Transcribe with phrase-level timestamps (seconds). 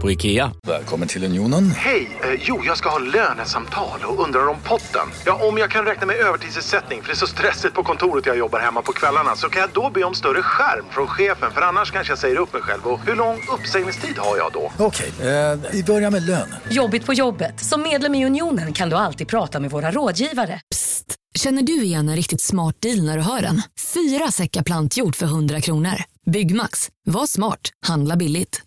[0.00, 0.52] på IKEA.
[0.66, 1.70] Välkommen till Unionen.
[1.70, 2.18] Hej!
[2.22, 5.08] Eh, jo, jag ska ha lönesamtal och undrar om potten.
[5.26, 8.38] Ja, om jag kan räkna med övertidsersättning för det är så stressigt på kontoret jag
[8.38, 11.60] jobbar hemma på kvällarna så kan jag då be om större skärm från chefen för
[11.60, 12.86] annars kanske jag säger upp mig själv.
[12.86, 14.72] Och hur lång uppsägningstid har jag då?
[14.78, 16.54] Okej, eh, vi börjar med lön.
[16.70, 17.60] Jobbigt på jobbet.
[17.64, 20.60] Som medlem i Unionen kan du alltid prata med våra rådgivare.
[20.70, 21.14] Psst!
[21.38, 23.62] Känner du igen en riktigt smart deal när du hör den?
[23.94, 25.94] Fyra säckar plantjord för 100 kronor.
[26.30, 26.88] Byggmax.
[27.04, 27.60] Var smart.
[27.86, 28.62] Handla billigt.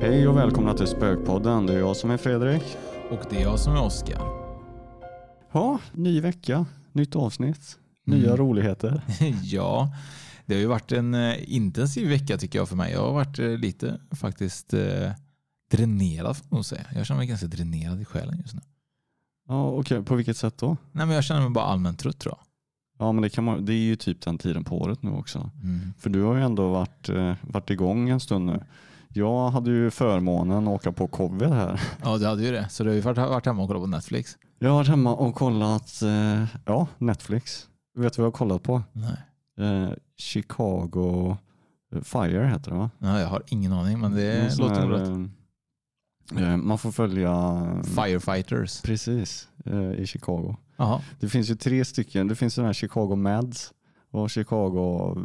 [0.00, 1.66] Hej och välkomna till Spökpodden.
[1.66, 2.62] Det är jag som är Fredrik.
[3.10, 4.22] Och det är jag som är Oskar.
[5.52, 8.36] Ja, ny vecka, nytt avsnitt, nya Mm.
[8.36, 9.02] roligheter.
[9.42, 9.92] ja,
[10.46, 12.92] det har ju varit en eh, intensiv vecka tycker jag för mig.
[12.92, 15.10] Jag har varit eh, lite faktiskt eh,
[15.70, 16.84] dränerad får man säga.
[16.94, 18.60] Jag känner mig ganska dränerad i själen just nu.
[19.48, 20.02] Ja, okej.
[20.04, 20.76] På vilket sätt då?
[20.92, 22.44] Nej, men jag känner mig bara allmänt trött tror jag.
[23.06, 25.50] Ja, men det, kan man, det är ju typ den tiden på året nu också.
[25.62, 25.92] Mm.
[25.98, 28.62] För du har ju ändå varit, eh, varit igång en stund nu.
[29.12, 31.80] Jag hade ju förmånen att åka på covid här.
[32.04, 32.68] Ja, du hade ju det.
[32.68, 34.38] Så du har ju varit, varit hemma och kollat på Netflix.
[34.58, 37.68] Jag har varit hemma och kollat, eh, ja, Netflix.
[37.94, 38.82] Vet du vad jag har kollat på?
[38.92, 39.16] Nej.
[39.68, 41.36] Eh, Chicago
[42.02, 42.90] Fire heter det va?
[42.98, 45.08] Ja, jag har ingen aning, men det låter nog rätt.
[46.40, 48.80] eh, eh, Man får följa Firefighters.
[48.82, 50.56] Precis, eh, i Chicago.
[50.76, 51.00] Jaha.
[51.20, 52.28] Det finns ju tre stycken.
[52.28, 53.72] Det finns den här Chicago Mads
[54.10, 55.16] och Chicago,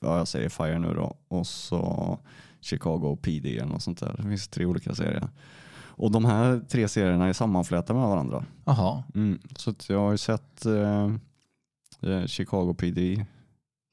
[0.00, 2.18] ja jag säger Fire nu då, och så
[2.60, 4.14] Chicago PD eller något sånt där.
[4.16, 5.28] Det finns tre olika serier.
[6.00, 8.44] Och de här tre serierna är sammanflätade med varandra.
[8.64, 9.02] Jaha.
[9.14, 9.38] Mm.
[9.56, 11.10] Så jag har ju sett eh,
[12.02, 13.26] eh, Chicago PD,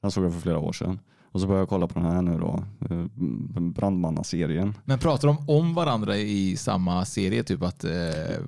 [0.02, 0.98] den såg jag för flera år sedan.
[1.32, 3.04] Och så börjar jag kolla på den här nu då, eh,
[3.60, 4.74] brandmannaserien.
[4.84, 7.42] Men pratar de om varandra i samma serie?
[7.42, 7.90] Typ att eh,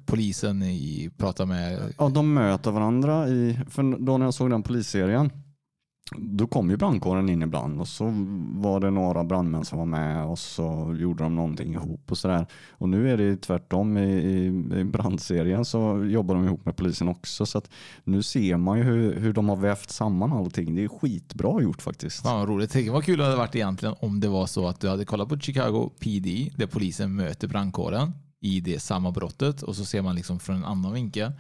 [0.07, 1.95] polisen i, pratar med...
[1.99, 5.31] Ja, de möter varandra i, för då när jag såg den polisserien,
[6.17, 8.05] då kom ju brandkåren in ibland och så
[8.55, 12.47] var det några brandmän som var med och så gjorde de någonting ihop och sådär.
[12.71, 14.47] Och nu är det tvärtom i, i,
[14.81, 17.71] i brandserien så jobbar de ihop med polisen också så att
[18.05, 20.75] nu ser man ju hur, hur de har vävt samman allting.
[20.75, 22.23] Det är skitbra gjort faktiskt.
[22.23, 22.71] Fan vad roligt.
[22.71, 25.29] Tänk vad kul det hade varit egentligen om det var så att du hade kollat
[25.29, 30.17] på Chicago PD där polisen möter brandkåren i det samma brottet och så ser man
[30.17, 31.33] liksom från en annan vinkel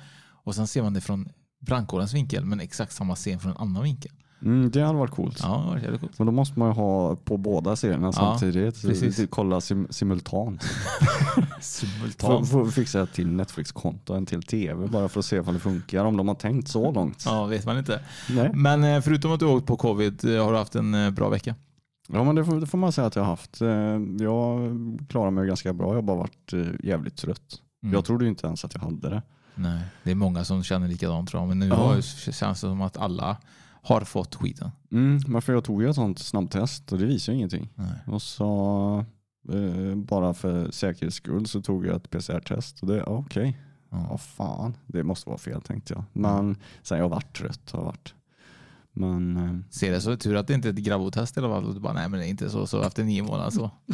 [0.45, 1.29] och sen ser man det från
[1.61, 4.13] brandkårens vinkel men exakt samma scen från en annan vinkel.
[4.43, 5.39] Mm, det hade varit coolt.
[5.43, 6.19] Ja, det coolt.
[6.19, 8.83] Men då måste man ju ha på båda serierna samtidigt.
[8.83, 9.17] precis.
[9.17, 10.63] Så- Kolla sim, simultant.
[11.35, 12.49] Får, Simultant.
[12.51, 16.05] får fixa ett till Netflix-konto, en till tv bara för att se om det funkar.
[16.05, 17.23] Om de har tänkt så långt.
[17.27, 18.01] Ja, vet man inte.
[18.31, 18.51] Nej.
[18.55, 21.11] Men eh, förutom att du har åkt på covid, eh, har du haft en eh,
[21.11, 21.55] bra vecka?
[22.09, 23.61] Ja men det får, det får man säga att jag har haft.
[24.21, 24.61] Jag
[25.09, 25.89] klarar mig ganska bra.
[25.89, 26.53] Jag har bara varit
[26.85, 27.55] jävligt trött.
[27.83, 27.95] Mm.
[27.95, 29.23] Jag trodde inte ens att jag hade det.
[29.55, 31.49] Nej, det är många som känner likadant tror jag.
[31.49, 31.75] Men nu Ja.
[31.75, 32.01] har,
[32.33, 33.37] känns det som att alla
[33.83, 34.71] har fått skiten.
[34.93, 37.69] Mm, men för jag tog ju ett sånt snabbtest och det visade ju ingenting.
[37.75, 37.99] Nej.
[38.07, 39.05] Och så
[39.53, 43.59] eh, bara för säkerhets skull så tog jag ett PCR-test och det, okej.
[43.91, 44.07] Ja.
[44.11, 46.05] Vad fan, det måste vara fel tänkte jag.
[46.13, 47.71] Men sen jag varit trött.
[47.71, 48.15] Har varit.
[49.01, 51.75] Men eh, Ser det så tur att det inte är ett grabbotest eller vad?
[51.75, 52.67] Du bara, nej men det är inte så.
[52.67, 53.71] Så efter nio månader så,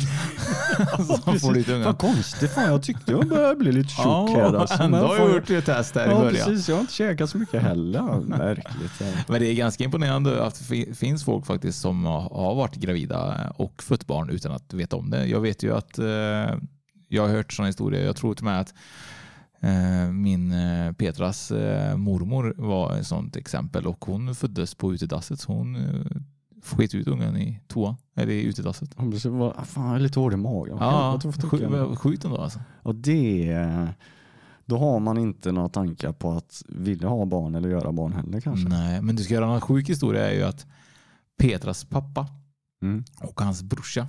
[1.06, 1.84] så får du ut unga.
[1.84, 4.55] Vad konstigt, fan jag tyckte jag började bli lite tjock här.
[4.55, 4.83] Alltså.
[4.83, 6.47] ändå har jag gjort ett test där i Ja början.
[6.49, 8.21] precis, jag har inte käkat så mycket heller.
[8.21, 8.93] Märkligt.
[9.00, 9.06] ja.
[9.28, 13.50] Men det är ganska imponerande att det fi- finns folk faktiskt som har varit gravida
[13.56, 15.27] och fött barn utan att veta om det.
[15.27, 16.06] Jag vet ju att eh,
[17.09, 18.05] jag har hört sådana historier.
[18.05, 18.75] Jag tror till och med att
[20.12, 25.41] min eh, Petras eh, mormor var ett sådant exempel och hon föddes på utedasset.
[25.41, 26.06] Så hon eh,
[26.65, 28.91] sket ut ungen i toan, eller i utedasset.
[28.97, 30.77] Ja, precis, vad- Fan, jag är lite hård i magen.
[30.80, 31.21] Ja,
[31.97, 32.60] sjukt ändå alltså.
[32.83, 33.89] Och det,
[34.65, 38.41] då har man inte några tankar på att vilja ha barn eller göra barn heller
[38.41, 38.69] kanske.
[38.69, 40.66] Nej, men du ska göra en sjuk historia är ju att
[41.39, 42.27] Petras pappa
[42.83, 43.04] Mm.
[43.21, 44.07] och hans brorsa,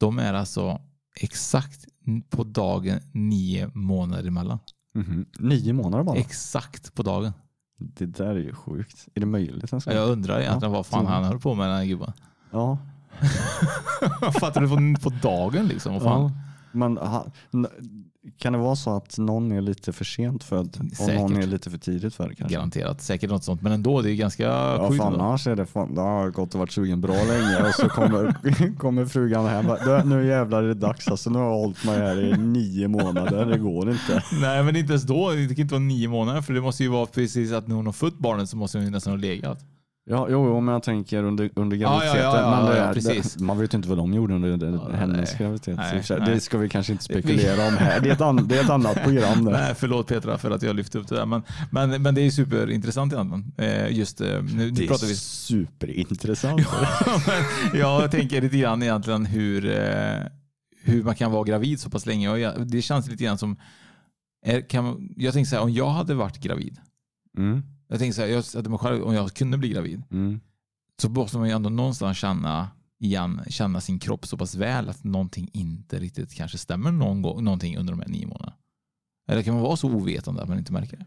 [0.00, 0.80] de är alltså
[1.20, 1.86] exakt
[2.30, 4.58] på dagen nio månader emellan.
[4.94, 5.26] Mhm.
[5.38, 6.16] Nio månader bara.
[6.16, 7.32] Exakt på dagen.
[7.78, 9.08] Det där är ju sjukt.
[9.14, 9.72] Är det möjligt?
[9.72, 9.92] Alltså?
[9.92, 12.12] Jag undrar egentligen Ja, vad fan han höll på med den här gubben.
[12.50, 12.78] Ja.
[14.40, 15.92] Fattar du på, på dagen liksom?
[15.92, 16.22] Vad fan?
[16.22, 16.30] ja.
[16.72, 16.98] Men
[18.38, 21.44] kan det vara så att någon är lite för sent född och någon Säkert.
[21.44, 22.54] är lite för tidigt född kanske?
[22.54, 23.02] Garanterat.
[23.02, 23.62] Säkert något sånt.
[23.62, 25.02] Men ändå, det är ganska Ja, sjukt.
[25.04, 28.34] annars är det, fan, det har gått och varit sugen bra länge och så kommer,
[28.78, 29.66] kommer frugan hem.
[29.70, 31.30] och bara, "Du, Nu jävlar är det dags alltså.
[31.30, 33.46] Nu har jag hållit mig här i nio månader.
[33.46, 34.22] Det går inte.
[34.40, 35.30] Nej, men inte ens då.
[35.30, 36.40] Det kan inte vara nio månader.
[36.42, 38.84] För det måste ju vara precis att när hon har fött barnet så måste hon
[38.84, 39.58] ju nästan ha legat.
[40.04, 42.40] Ja, jo, jo, men jag tänker under, under Ja, ja, graviditeten.
[42.40, 43.36] ja, ja, men det.
[43.36, 45.38] Det, man vet ju inte vad de gjorde under det, hennes nej.
[45.38, 45.76] graviditet.
[45.76, 46.20] Nej, nej.
[46.26, 48.00] det ska vi kanske inte spekulera om här.
[48.00, 49.44] Det är ett, an, det är ett annat program.
[49.44, 49.52] Där.
[49.52, 51.26] Nej, förlåt Petra för att jag lyfte upp det där.
[51.26, 53.52] Men, men, men det är superintressant egentligen.
[53.58, 56.60] Eh, Just eh, nu, Det är pratar vi superintressant.
[57.72, 60.18] Men jag tänker lite grann egentligen hur, eh,
[60.82, 62.36] hur man kan vara gravid så pass länge.
[62.36, 63.56] Jag, det känns lite grann som...
[64.46, 66.78] Är, kan, jag tänker så här, om jag hade varit gravid.
[67.38, 70.02] Mm, Jag tänker så här, jag mig själv, om jag kunde bli gravid.
[70.10, 70.40] mm.
[71.02, 72.68] Så måste man ju ändå någonstans känna,
[73.00, 77.44] igen, känna sin kropp så pass väl att någonting inte riktigt kanske stämmer någon gång,
[77.44, 78.52] någonting under de här nio månaderna.
[79.28, 81.06] Eller kan man vara så ovetande att man inte märker det?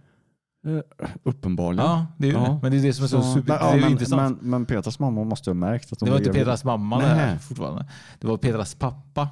[0.71, 0.81] Eh,
[1.23, 1.85] Uppenbarligen.
[1.85, 2.43] Ja, det är ju Ja.
[2.43, 2.59] det.
[2.61, 4.41] Men det är det som är så, super, men, ja, men, intressant.
[4.41, 6.31] Men, men Petras mamma måste ha märkt att hon Det var inte.
[6.31, 7.85] Petras mamma där fortfarande.
[8.19, 9.29] Det var Petras pappa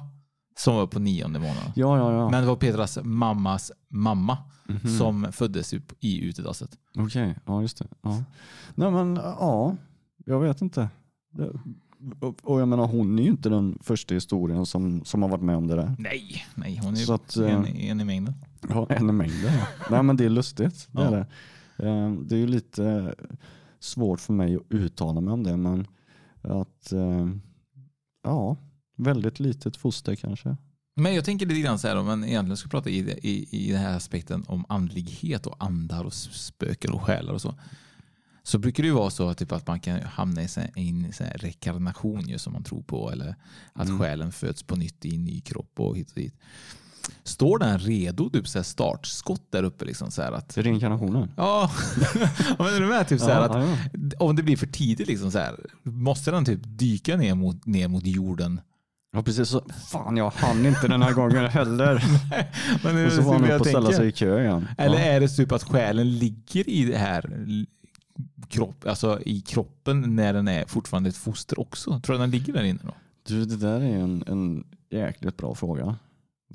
[0.58, 1.72] som var på nionde månaden.
[1.74, 2.30] Ja, ja, ja.
[2.30, 4.98] Men det var Petras mammas mamma Mhm.
[4.98, 6.78] som föddes i utedasset.
[6.98, 7.86] Okej, ja just det.
[8.02, 8.22] Ja.
[8.74, 9.76] Nej men ja,
[10.26, 10.88] jag vet inte.
[11.32, 11.50] Det,
[12.42, 15.56] och, jag menar hon är ju inte den första historien som, som har varit med
[15.56, 15.96] om det där.
[15.98, 18.34] Nej, nej hon är Så att, en, eh, en i mängden.
[18.68, 19.52] Ja, en i mängden.
[19.90, 20.88] Nej men det är lustigt.
[20.92, 21.06] Det, Ja.
[21.08, 21.10] är
[21.76, 21.88] det.
[21.88, 23.14] Eh, det är ju lite
[23.80, 25.86] svårt för mig att uttala mig om det men
[26.42, 27.28] att eh,
[28.24, 28.56] ja,
[28.96, 30.56] väldigt litet foster kanske.
[30.96, 33.72] Men jag tänker lite grann så här om man egentligen ska prata i, i, i
[33.72, 37.54] den här aspekten om andlighet och andar och spöken och själar och så.
[38.42, 42.28] Så brukar det ju vara så att, typ, att man kan hamna i en rekarnation
[42.28, 43.10] ju, som man tror på.
[43.10, 43.36] Eller
[43.72, 43.98] att Mm.
[44.00, 46.34] själen föds på nytt i en ny kropp och hit och dit.
[47.22, 49.84] Står den redo, typ så här startskott där uppe?
[49.84, 51.30] Liksom, så här att, Reinkarnationen.
[51.36, 51.70] ja,
[52.58, 53.08] men är du med?
[53.08, 56.60] Typ så här att, Om det blir för tidigt, liksom, så här, måste den typ
[56.64, 58.60] dyka ner mot, ner mot jorden?
[59.14, 59.62] Ja precis så.
[59.90, 62.04] Fan jag hann inte den här gången heller.
[62.84, 64.68] Men är Och så var han uppe och ställa sig i kö igen.
[64.78, 65.04] Eller ja.
[65.04, 67.46] är det typ att själen ligger i det här
[68.48, 72.00] kropp, alltså i kroppen när den är fortfarande ett foster också?
[72.00, 72.94] Tror du den ligger där inne då?
[73.26, 75.96] Du det där är en, en jäkligt bra fråga.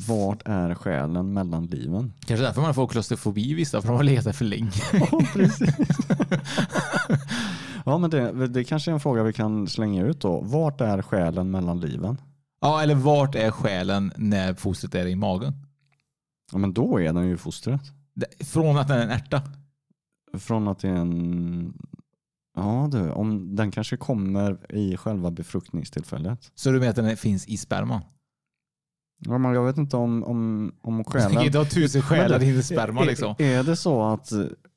[0.07, 2.13] Vart är själen mellan liven?
[2.25, 4.71] Kanske därför man får klaustrofobi vissa, för de har legat där för länge.
[4.93, 5.75] Ja, precis.
[7.85, 10.41] ja, men det, det kanske är en fråga vi kan slänga ut då.
[10.41, 12.17] Vart är själen mellan liven?
[12.59, 15.53] Ja, eller vart är själen när fostret är i magen?
[16.51, 17.81] Ja, men då är den ju fostret.
[18.13, 19.41] Det- Från att den är en ärta.
[20.37, 21.73] Från att det är en...
[22.55, 26.51] Ja du, om den kanske kommer i själva befruktningstillfället.
[26.55, 28.01] Så du menar att den är- finns i sperman?
[29.25, 31.45] Ja, men jag vet inte om, om, om Du kan själen...
[31.45, 33.35] inte ha tusen själar i din sperma Är- liksom.
[33.37, 34.31] Är det så att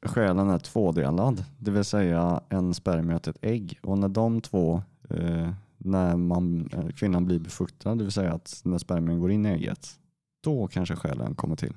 [0.07, 4.83] själen är tvådelad, det vill säga en spermie och ett ägg och när de två,
[5.11, 5.53] eh,
[5.85, 9.49] när man, eh, kvinnan blir befruktad, det vill säga att när spermien går in i
[9.49, 9.89] ägget,
[10.45, 11.75] då kanske själen kommer till.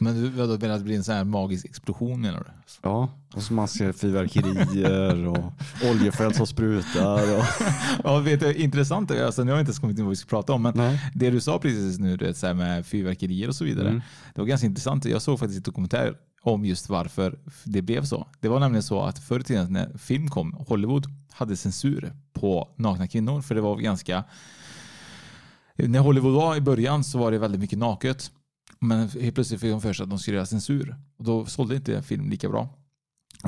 [0.00, 2.50] Men du vadå, menar att det blir en sån här magisk explosion menar du?
[2.82, 5.52] Ja, och så man ser fyrverkerier och
[5.90, 7.38] oljefält som sprutar.
[7.38, 7.44] Och,
[8.04, 9.10] Ja, vet du, intressant.
[9.10, 11.10] Alltså, nu har jag inte ens kommit in vad vi ska prata om, men nej.
[11.14, 13.88] det du sa precis nu, du vet, så med fyrverkerier och så vidare.
[13.88, 14.02] Mm.
[14.34, 15.04] Det var ganska intressant.
[15.04, 18.26] Jag såg faktiskt en dokumentär om just varför det blev så.
[18.40, 22.68] Det var nämligen så att förr i tiden när film kom, Hollywood hade censur på
[22.76, 23.42] nakna kvinnor.
[23.42, 24.24] För det var ganska...
[25.76, 28.30] När Hollywood var i början så var det väldigt mycket naket.
[28.78, 30.96] Men helt plötsligt fick de för sig att de skulle göra censur.
[31.18, 32.68] Och då sålde inte film lika bra.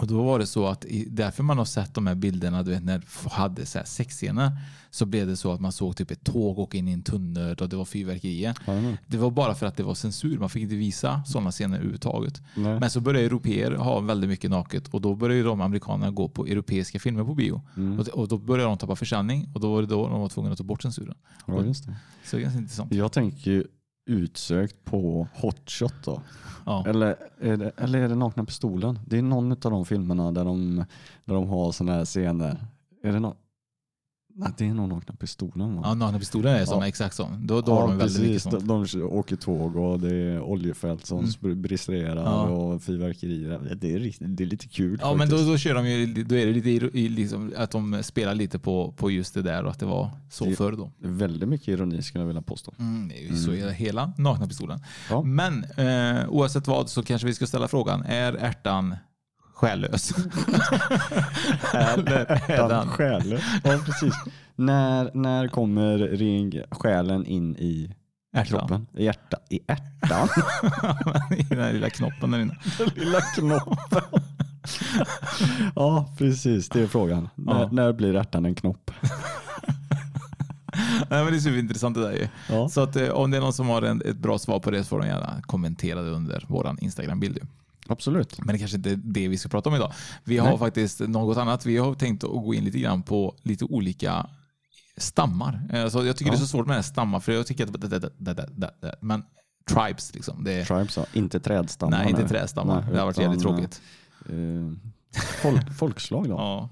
[0.01, 2.85] Och då var det så att därför man har sett de här bilderna, du vet
[2.85, 4.51] när de hade så här sexscener,
[4.91, 7.55] så blev det så att man såg typ ett tåg åka in i en tunnel
[7.61, 8.55] och det var fyrverkerier.
[8.67, 10.39] Ja, Det var bara för att det var censur.
[10.39, 12.43] Man fick inte visa sådana scener överhuvudtaget.
[12.55, 12.81] nej.
[12.81, 16.47] Men så började europeer ha väldigt mycket naket och då började de amerikanerna gå på
[16.47, 17.63] europeiska filmer på bio.
[17.77, 17.99] Mm.
[17.99, 20.53] Och, och då började de tappa försäljning och då var det då de var tvungna
[20.53, 21.15] att ta bort censuren.
[21.47, 21.97] Ja, just det.
[22.25, 22.93] Så det är ganska intressant.
[22.95, 23.65] Jag tänker ju
[24.07, 26.23] utsökt på Hotshot då.
[26.67, 26.85] Ja.
[26.87, 28.99] Eller är, det, eller är det Nakna Pistolen?
[29.07, 30.85] Det är någon av de filmerna där de,
[31.25, 32.67] där de har sådana här scener.
[33.03, 33.33] Är det Nej,
[34.59, 35.83] det är nog Nakna Pistolen va?
[35.85, 36.87] Ja, Nakna pistolen är sån, Ja.
[36.89, 37.47] exakt sån.
[37.47, 38.67] Då, då har de väldigt mycket sånt.
[38.69, 41.63] De, de åker tåg och det är oljefält som Mm.
[41.63, 42.43] bristerar Ja.
[42.43, 43.77] och fyrverkerier.
[43.81, 46.47] Det är, det är lite kul Ja, men då, då kör de ju, då är
[46.47, 49.87] det lite liksom, att de spelar lite på, på just det där och att det
[49.87, 50.91] var så Det- förr då.
[50.99, 52.73] Väldigt mycket ironi skulle jag vilja påstå.
[52.79, 54.81] Mm, det är ju så är det hela nakna pistolen.
[55.11, 55.23] Ja.
[55.23, 58.97] Men eh, oavsett vad så kanske vi ska ställa frågan, är ärtan
[59.57, 60.09] själlös?
[62.47, 62.89] Den...
[62.89, 63.41] själen.
[63.65, 64.15] Ja, precis.
[64.57, 67.95] när, när kommer ring, själen in i
[68.37, 68.47] Ärtan.
[68.59, 68.87] kroppen.
[68.95, 70.29] I, ärta, I ärtan.
[71.39, 72.57] I den här lilla knoppen där inne.
[72.79, 74.03] Den lilla knoppen.
[75.75, 76.69] ja, precis.
[76.69, 77.29] Det är frågan.
[77.35, 77.69] När, Ja.
[77.73, 78.91] när blir ärtan en knopp?
[81.11, 82.29] Nej, men det är superintressant det där ju.
[82.51, 82.69] Ja.
[82.69, 84.79] Så att, eh, om det är någon som har en, ett bra svar på det
[84.85, 87.39] så får de gärna kommentera det under vår Instagram-bild.
[87.89, 88.39] Absolut.
[88.39, 89.93] Men det kanske inte är det vi ska prata om idag.
[90.25, 90.59] Vi har Nej.
[90.59, 91.67] faktiskt något annat.
[91.67, 94.27] Vi har tänkt att gå in lite grann på lite olika
[94.97, 95.69] stammar.
[95.73, 96.35] Alltså, jag tycker Ja.
[96.35, 98.71] det är så svårt med stammar för jag tycker att det, det, det, det, det,
[98.81, 98.95] det.
[99.01, 99.23] Men
[99.69, 100.45] tribes liksom.
[100.45, 101.07] Det är, Tribes, ja.
[101.13, 101.99] inte trädstammar.
[101.99, 102.81] nej, inte trädstammar.
[102.83, 103.81] Nej, det har varit jävligt tråkigt.
[104.29, 104.73] eh,
[105.43, 106.35] folk, folkslag då.
[106.35, 106.69] Ja.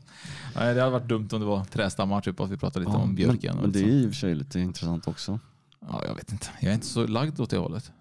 [0.54, 3.54] Det hade varit dumt om det var trädstammar, typ att vi pratade lite om björken.
[3.54, 5.38] Men, men det är i och för sig lite intressant också.
[5.80, 6.46] Ja, jag vet inte.
[6.60, 7.92] Jag är inte så lagd åt det hållet.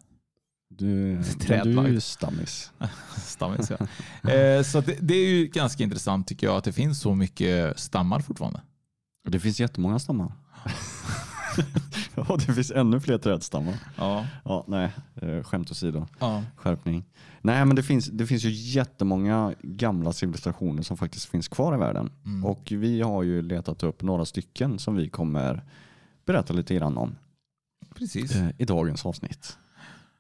[0.78, 1.16] Du,
[1.74, 2.72] du stammis.
[3.18, 4.32] Stammis, ja.
[4.32, 7.80] eh, så det, det är ju ganska intressant tycker jag att det finns så mycket
[7.80, 8.62] stammar fortfarande.
[9.30, 10.32] Det finns jättemånga stammar.
[12.16, 13.76] ja, det finns ännu fler trädstammar.
[13.98, 14.28] Ja.
[14.46, 16.08] Ja, nej, eh, skämt åsido.
[16.20, 16.44] ja.
[16.56, 17.04] Skärpning.
[17.42, 21.78] Nej, men det finns, det finns ju jättemånga gamla civilisationer som faktiskt finns kvar i
[21.78, 22.10] världen.
[22.26, 22.46] Mm.
[22.46, 25.64] Och vi har ju letat upp några stycken som vi kommer
[26.26, 27.16] berätta lite grann om
[27.96, 28.36] Precis.
[28.36, 29.58] eh, i dagens avsnitt.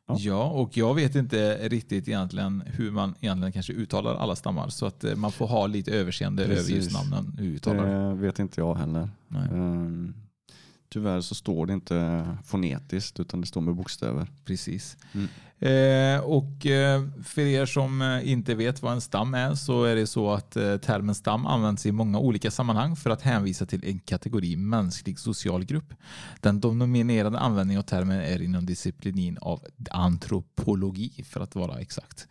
[0.07, 0.15] Ja.
[0.19, 4.69] Ja, och jag vet inte riktigt egentligen hur man egentligen kanske uttalar alla stammar.
[4.69, 7.35] Så att eh, man får ha lite överseende över just namnen.
[7.37, 8.15] Hur uttalar det.
[8.15, 9.09] Vet inte jag heller.
[9.27, 9.47] Nej.
[10.93, 14.27] Tyvärr så står det inte fonetiskt utan det står med bokstäver.
[14.45, 14.97] Precis.
[15.13, 15.27] Mm.
[15.59, 19.95] Eh, och eh, för er som eh, inte vet vad en stam är så är
[19.95, 23.85] det så att eh, termen stam används i många olika sammanhang för att hänvisa till
[23.85, 25.93] en kategori mänsklig social grupp.
[26.41, 32.27] Den dominerande användningen av termen är inom disciplinin av antropologi för att vara exakt.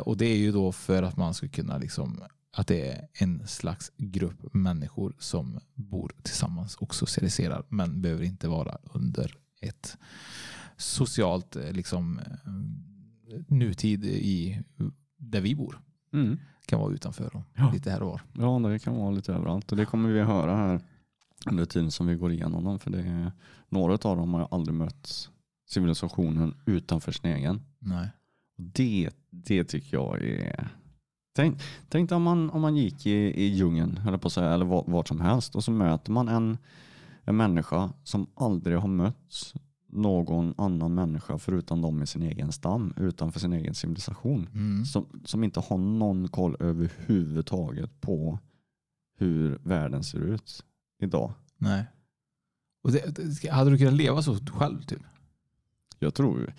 [0.00, 2.22] Och det är ju då för att man ska kunna liksom
[2.54, 8.48] att det är en slags grupp människor som bor tillsammans och socialiserar men behöver inte
[8.48, 9.98] vara under ett
[10.76, 14.62] socialt eh, liksom, eh, nutid i
[15.18, 15.80] där vi bor.
[16.12, 16.38] Mm.
[16.66, 17.70] Kan vara utanför och Ja.
[17.72, 18.20] lite här och var.
[18.32, 20.80] Ja, det kan vara lite överallt och det kommer vi höra här
[21.46, 22.78] under tiden som vi går igenom dem.
[22.78, 23.32] För det är,
[23.68, 25.30] några av dem har aldrig mött
[25.70, 27.62] civilisationen utanför sin egen.
[27.78, 28.08] Nej.
[28.56, 30.68] Det, det tycker jag är...
[31.36, 34.88] Tänk, tänk om man, om man gick i, i djungeln, jag på säga, eller vart,
[34.88, 36.58] vart som helst och så möter man en,
[37.24, 39.54] en människa som aldrig har mött
[39.88, 44.48] någon annan människa förutom dem i sin egen stam, utanför sin egen civilisation.
[44.54, 44.84] Mm.
[44.84, 48.38] Som, som inte har någon koll överhuvudtaget på
[49.16, 50.64] hur världen ser ut
[50.98, 51.32] idag.
[51.58, 51.84] Nej.
[52.82, 54.82] Och det, hade du kunnat leva så själv?
[54.82, 55.02] Typ?
[55.98, 56.54] Jag tror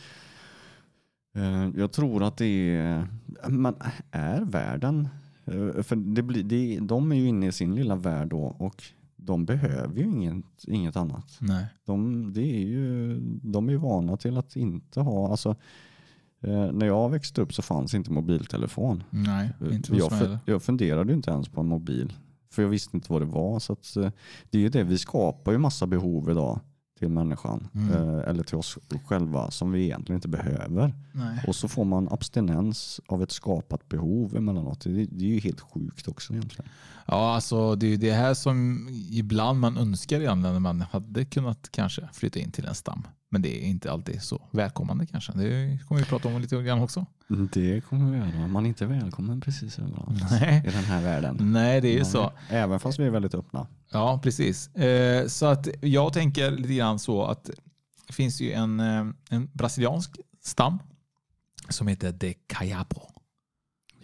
[1.76, 3.08] jag tror att det är,
[3.50, 3.76] men
[4.12, 5.08] är världen,
[5.46, 8.84] eh, för det blir, det, de är ju inne i sin lilla värld då och
[9.16, 11.38] de behöver ju inget, inget annat.
[11.40, 11.66] Nej.
[11.86, 15.56] De, det är ju, de är vana till att inte ha, alltså
[16.42, 19.04] eh, när jag växte upp så fanns inte mobiltelefon.
[19.10, 22.14] Nej, inte jag, jag funderade ju inte ens på en mobil.
[22.50, 23.60] För jag visste inte vad det var.
[23.60, 24.12] Så att, eh,
[24.50, 26.60] det är ju det, vi skapar ju massa behov idag
[27.00, 27.68] till människan.
[27.74, 27.92] Mm.
[27.92, 30.94] Eh, eller till oss själva som vi egentligen inte behöver.
[31.12, 31.44] Nej.
[31.48, 34.80] Och så får man abstinens av ett skapat behov emellanåt.
[34.84, 36.72] Det, det är ju helt sjukt också egentligen.
[37.06, 41.26] Ja, alltså det är ju det här som ibland man önskar egentligen när man hade
[41.26, 43.08] kunnat kanske flytta in till en stam.
[43.30, 45.32] Men det är inte alltid så välkommande kanske.
[45.32, 47.06] Det kommer vi prata om lite grann också.
[47.54, 48.48] Det kommer vi göra.
[48.48, 50.64] Man är inte välkommen precis överallt Nej.
[50.68, 51.38] i den här världen.
[51.42, 52.32] Nej, det är ju så.
[52.50, 53.68] Även fast vi är väldigt öppna.
[53.92, 54.76] Ja, precis.
[54.76, 57.50] Eh, så att jag tänker lite grann så att
[58.08, 60.80] det finns ju en, eh, en brasiliansk stam
[61.70, 63.02] som heter De Caiapo.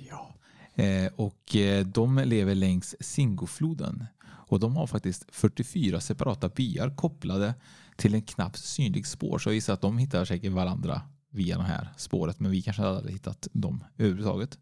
[0.09, 0.35] Ja.
[0.83, 4.05] Eh, och de lever längs Singofloden.
[4.23, 7.53] Och de har faktiskt 44 separata byar kopplade
[8.01, 9.39] till en knappt synlig spår.
[9.39, 12.39] Så jag gissar att de hittar säkert varandra via det här spåret.
[12.39, 14.57] Men vi kanske hade hittat dem överhuvudtaget.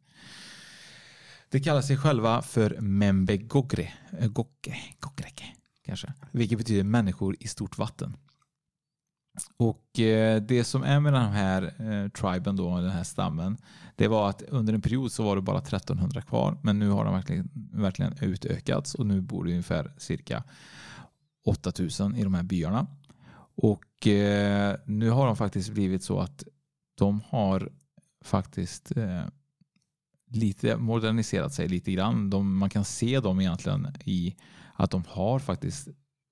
[1.50, 3.48] Det kallar sig själva för Membegogre.
[3.48, 5.46] Gogre eh, Gokre, Gokreke,
[5.86, 6.14] kanske.
[6.32, 8.18] Vilket betyder människor i stort vatten.
[9.58, 13.58] Och eh, det som är med den här eh, triben då, den här stammen,
[13.96, 17.06] det var att under en period så var det bara 1300 kvar, men nu har
[17.06, 20.44] de verkligen, verkligen utökats och nu bor det ungefär cirka
[21.46, 22.88] 8000 i de här byarna.
[23.62, 26.44] Och eh, nu har de faktiskt blivit så att
[26.96, 27.72] de har
[28.22, 29.24] faktiskt eh,
[30.30, 32.30] lite moderniserat sig lite grann.
[32.30, 34.36] De, man kan se dem egentligen i
[34.74, 35.88] att de har faktiskt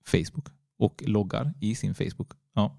[0.05, 2.31] Facebook och loggar i sin Facebook.
[2.53, 2.77] Ja.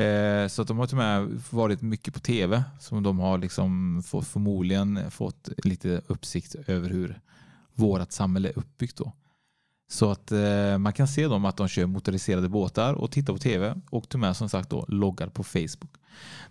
[0.00, 3.38] Eh, så att de har till och med varit mycket på tv som de har
[3.38, 7.20] liksom fått, förmodligen fått lite uppsikt över hur
[7.74, 9.12] vårt samhälle är uppbyggt då.
[9.90, 13.38] Så att eh, man kan se dem att de kör motoriserade båtar och tittar på
[13.38, 15.90] tv och till och med som sagt då loggar på Facebook.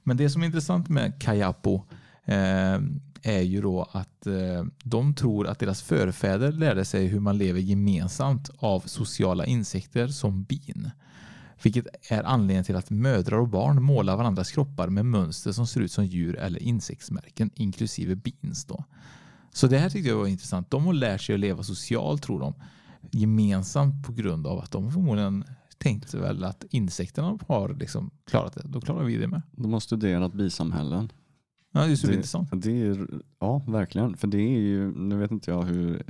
[0.03, 1.84] Men det som är intressant med Kajapo
[2.25, 2.79] eh,
[3.22, 7.60] är ju då att eh, de tror att deras förfäder lärde sig hur man lever
[7.60, 10.91] gemensamt av sociala insekter som bin.
[11.63, 15.82] Vilket är anledningen till att mödrar och barn målar varandras kroppar med mönster som ser
[15.82, 18.65] ut som djur eller insektsmärken, inklusive bins.
[18.65, 18.84] Då.
[19.53, 20.72] Så det här tyckte jag var intressant.
[20.72, 22.53] De har lärt sig att leva socialt, tror de,
[23.11, 25.43] gemensamt på grund av att de förmodligen
[25.77, 28.63] tänkte väl att insekterna har liksom klarat det.
[28.65, 29.41] Då klarar vi det med.
[29.51, 31.11] De har studerat bisamhällen.
[31.71, 32.51] Ja, det är superintressant.
[32.51, 33.07] Det, det är,
[33.39, 34.17] ja, verkligen.
[34.17, 36.03] För det är ju, nu vet inte jag hur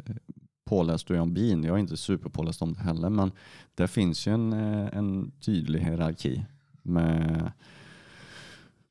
[0.65, 1.63] påläst du är om bin.
[1.63, 3.09] Jag är inte superpåläst om det heller.
[3.09, 3.31] Men
[3.75, 6.45] det finns ju en, eh, en tydlig hierarki
[6.81, 7.51] med,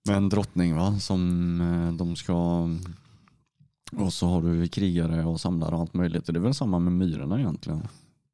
[0.08, 0.98] med en drottning va?
[0.98, 2.68] som eh, de ska
[3.96, 6.26] och så har du krigare och samlare och allt möjligt.
[6.26, 7.82] Det är väl samma med myrorna egentligen.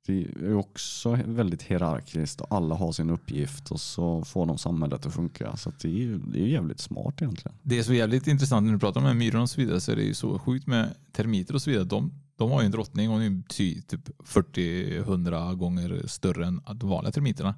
[0.06, 5.06] Det är också väldigt hierarkiskt och alla har sin uppgift och så får de samhället
[5.06, 5.56] att funka.
[5.56, 7.58] Så det är ju det är jävligt smart egentligen.
[7.62, 9.80] Det är så jävligt intressant när du pratar om de här myrorna och så vidare
[9.80, 11.84] så är det ju så sjukt med termiter och så vidare.
[11.84, 12.12] De,
[12.42, 13.42] de har ju en drottning och är
[13.88, 17.54] typ 40-100 gånger större än de vanliga termiterna.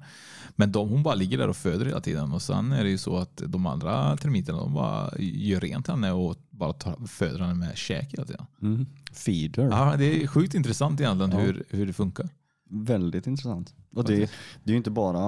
[0.55, 2.97] Men de, hon bara ligger där och föder hela tiden och sen är det ju
[2.97, 7.53] så att de andra termiterna de bara gör rent henne och bara tar, föder henne
[7.53, 8.45] med käk hela tiden.
[8.61, 8.85] Mm.
[9.13, 9.63] Feeder.
[9.63, 11.39] Ja, det är sjukt intressant egentligen Ja.
[11.39, 12.29] hur, hur det funkar.
[12.69, 13.73] Väldigt intressant.
[13.95, 14.15] Och det,
[14.63, 15.19] det är ju inte bara,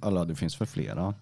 [0.00, 1.14] alla det finns för flera.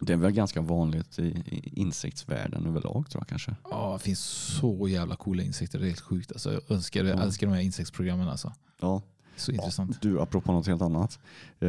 [0.00, 3.56] Det är väl ganska vanligt i, insektsvärlden överlag tror jag kanske.
[3.70, 4.20] Ja, det finns
[4.60, 5.78] så jävla coola insekter.
[5.78, 6.32] Det är helt sjukt.
[6.32, 7.22] Alltså, jag önskar, jag Ja.
[7.22, 8.28] älskar de här insektsprogrammen.
[8.28, 8.52] Alltså.
[8.80, 9.02] Ja.
[9.36, 10.02] Så intressant.
[10.02, 11.18] Du, apropå något helt annat.
[11.58, 11.68] Eh,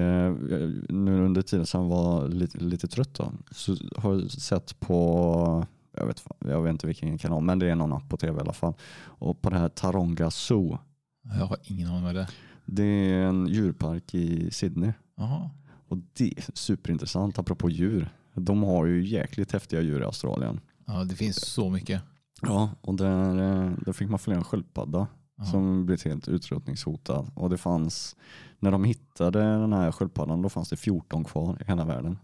[0.89, 5.65] nu under tiden som jag var lite, lite trött då, så har jag sett på,
[5.97, 8.41] jag vet, jag vet inte vilken kanal, men det är någon app på tv i
[8.41, 8.73] alla fall.
[8.99, 10.77] Och på det här Taronga Zoo.
[11.23, 12.29] Jag har ingen aning vad det är.
[12.65, 14.91] Det är en djurpark i Sydney.
[15.15, 15.49] Jaha.
[15.87, 18.09] Och det är superintressant apropå djur.
[18.33, 20.59] De har ju jäkligt häftiga djur i Australien.
[20.85, 22.01] Ja, det finns så mycket.
[22.41, 25.47] Ja, och där, eh, där fick man följa en sköldpadda Jaha.
[25.47, 27.31] som blivit helt utrotningshotad.
[27.35, 28.15] Och det fanns,
[28.59, 32.17] när de hittade den här sköldpaddan, då fanns det 14 kvar i hela världen.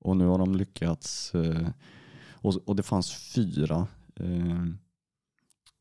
[0.00, 1.68] Och nu har de lyckats, eh,
[2.32, 3.86] och, och det fanns fyra,
[4.16, 4.66] eh,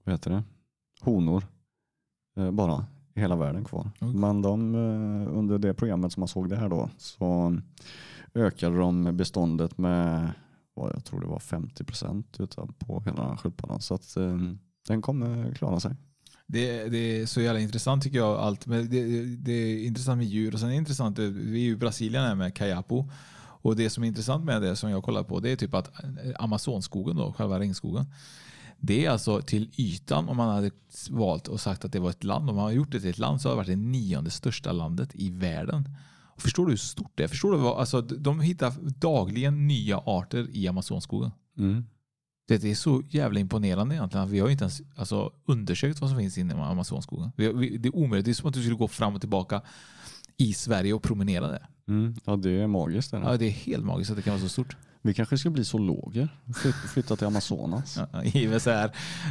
[0.04, 0.44] vad heter det,
[1.02, 1.44] honor
[2.38, 3.92] eh, bara i hela världen kvar.
[4.00, 7.58] Men de, eh, under det programmet som man såg det här då, så
[8.34, 10.32] ökade de beståndet med,
[10.74, 12.38] vad jag tror det var 50 procent
[12.80, 13.82] på hela sköldpaddan.
[13.82, 14.38] Så att eh,
[14.88, 15.96] den kommer klara sig.
[16.48, 18.40] Det, det är så jävla intressant tycker jag.
[18.40, 18.66] Allt.
[18.66, 21.72] Men det, det är intressant med djur och sen är det intressant, vi är ju
[21.72, 23.10] i Brasilien här med Kajapo.
[23.62, 25.92] Och det som är intressant med det som jag kollar på det är typ att
[26.40, 28.06] Amazonskogen, då, själva regnskogen,
[28.80, 30.72] det är alltså till ytan om man hade
[31.10, 32.50] valt och sagt att det var ett land.
[32.50, 34.72] Om man hade gjort det till ett land så hade det varit det nionde största
[34.72, 35.90] landet i världen.
[36.40, 37.28] Och förstår du hur stort det är?
[37.28, 41.32] Förstår du vad, alltså, de hittar dagligen nya arter i Amazonskogen.
[41.58, 41.86] Mm.
[42.48, 44.26] Det är så jävla imponerande egentligen.
[44.26, 47.32] att Vi har inte ens alltså, undersökt vad som finns inne i Amazonskogen.
[47.36, 48.26] Vi, vi, det är omöjligt.
[48.26, 49.62] Det är som att du skulle gå fram och tillbaka
[50.38, 51.68] i Sverige och promenera där.
[51.90, 52.16] Mm.
[52.26, 53.12] Ja, det är magiskt.
[53.12, 54.76] Det, Ja, det är helt magiskt att det kan vara så stort.
[55.02, 56.30] Vi kanske ska bli zoologer.
[56.62, 58.00] Flyt, flytta till Amazonas.
[58.14, 58.86] Ja, I med så här,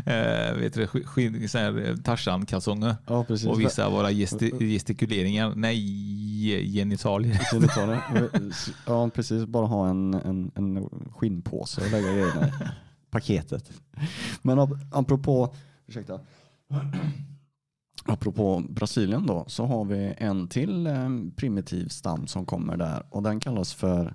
[0.06, 0.86] eh, vet du,
[1.48, 3.48] så här eh, Tarzan-kalsonger Ja, precis.
[3.48, 5.52] och visa våra gesti gestikuleringar.
[5.56, 7.38] Nej, genitalier.
[7.52, 8.32] Genitalier.
[8.86, 9.44] Ja, precis.
[9.46, 12.50] Bara ha en, en, en skinnpåse och lägga grejerna i.
[13.10, 13.70] Paketet.
[14.42, 15.54] Men ap- apropå,
[15.86, 16.20] ursäkta.
[18.10, 23.22] Apropå Brasilien då, så har vi en till eh, primitiv stam som kommer där och
[23.22, 24.14] den kallas för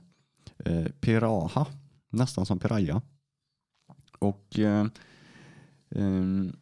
[0.65, 1.67] eh, piraha,
[2.09, 3.01] nästan som piraya.
[4.19, 4.85] Och eh,
[5.95, 6.55] ehm,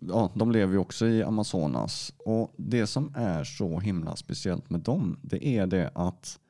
[0.00, 4.80] ja, de lever ju också i Amazonas och det som är så himla speciellt med
[4.80, 6.40] dem det är det att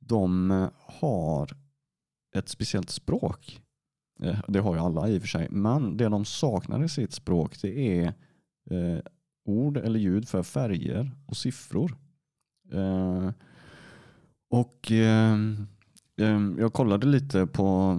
[0.00, 1.56] de eh, har
[2.36, 3.60] ett speciellt språk.
[4.20, 7.12] Eh, Det har ju alla i och för sig, men det de saknar i sitt
[7.12, 8.14] språk det är
[8.70, 8.98] eh,
[9.44, 11.96] ord eller ljud för färger och siffror.
[12.72, 13.30] Eh,
[14.50, 15.34] och eh,
[16.20, 17.98] eh, jag kollade lite på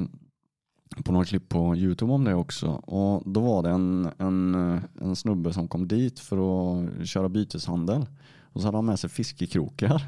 [1.06, 2.68] på några klipp på Youtube om det också.
[2.68, 4.56] Och då var det en, en,
[5.02, 8.06] en snubbe som kom dit för att köra byteshandel.
[8.42, 10.04] Och så hade han med sig fiskekrokar.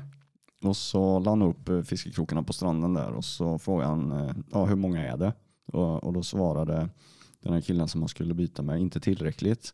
[0.63, 4.35] Och så la han upp eh, fiskekrokarna på stranden där och så frågade han eh,
[4.51, 5.33] ja, hur många är det?
[5.65, 6.89] Och, och då svarade
[7.41, 9.73] den här killen som han skulle byta med inte tillräckligt.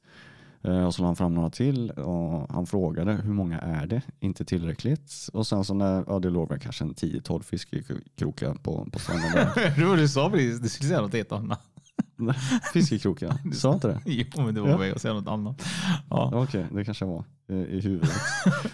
[0.64, 4.02] Eh, Och så la han fram några till och han frågade hur många är det?
[4.20, 5.30] Inte tillräckligt.
[5.34, 9.32] Och sen så när, ja det låg väl kanske en 10-12 fiskekrokar på, på stranden
[9.34, 9.74] där.
[9.80, 10.60] det var du sa precis.
[10.60, 11.60] Du skulle säga något helt annat.
[12.74, 14.00] Fiskekroken, sa jag inte det?
[14.06, 14.74] Jo, men det var Ja.
[14.76, 15.62] på väg att säga något annat.
[16.10, 16.32] Ja.
[16.34, 18.12] Okej, det kanske var i, i huvudet.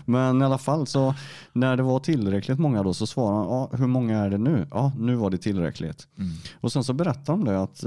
[0.06, 1.16] Men i alla fall så
[1.54, 4.68] när det var tillräckligt många då så svarade han, ja, hur många är det nu?
[4.72, 6.08] Ja, nu var det tillräckligt.
[6.18, 6.30] Mm.
[6.62, 7.84] Och sen så berättar de det att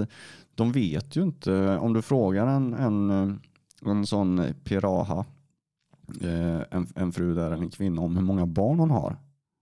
[0.54, 3.40] de vet ju inte, om du frågar en, en,
[3.86, 5.24] en sån piraha,
[6.20, 9.16] eh, en, en fru där eller en kvinna om hur många barn hon har.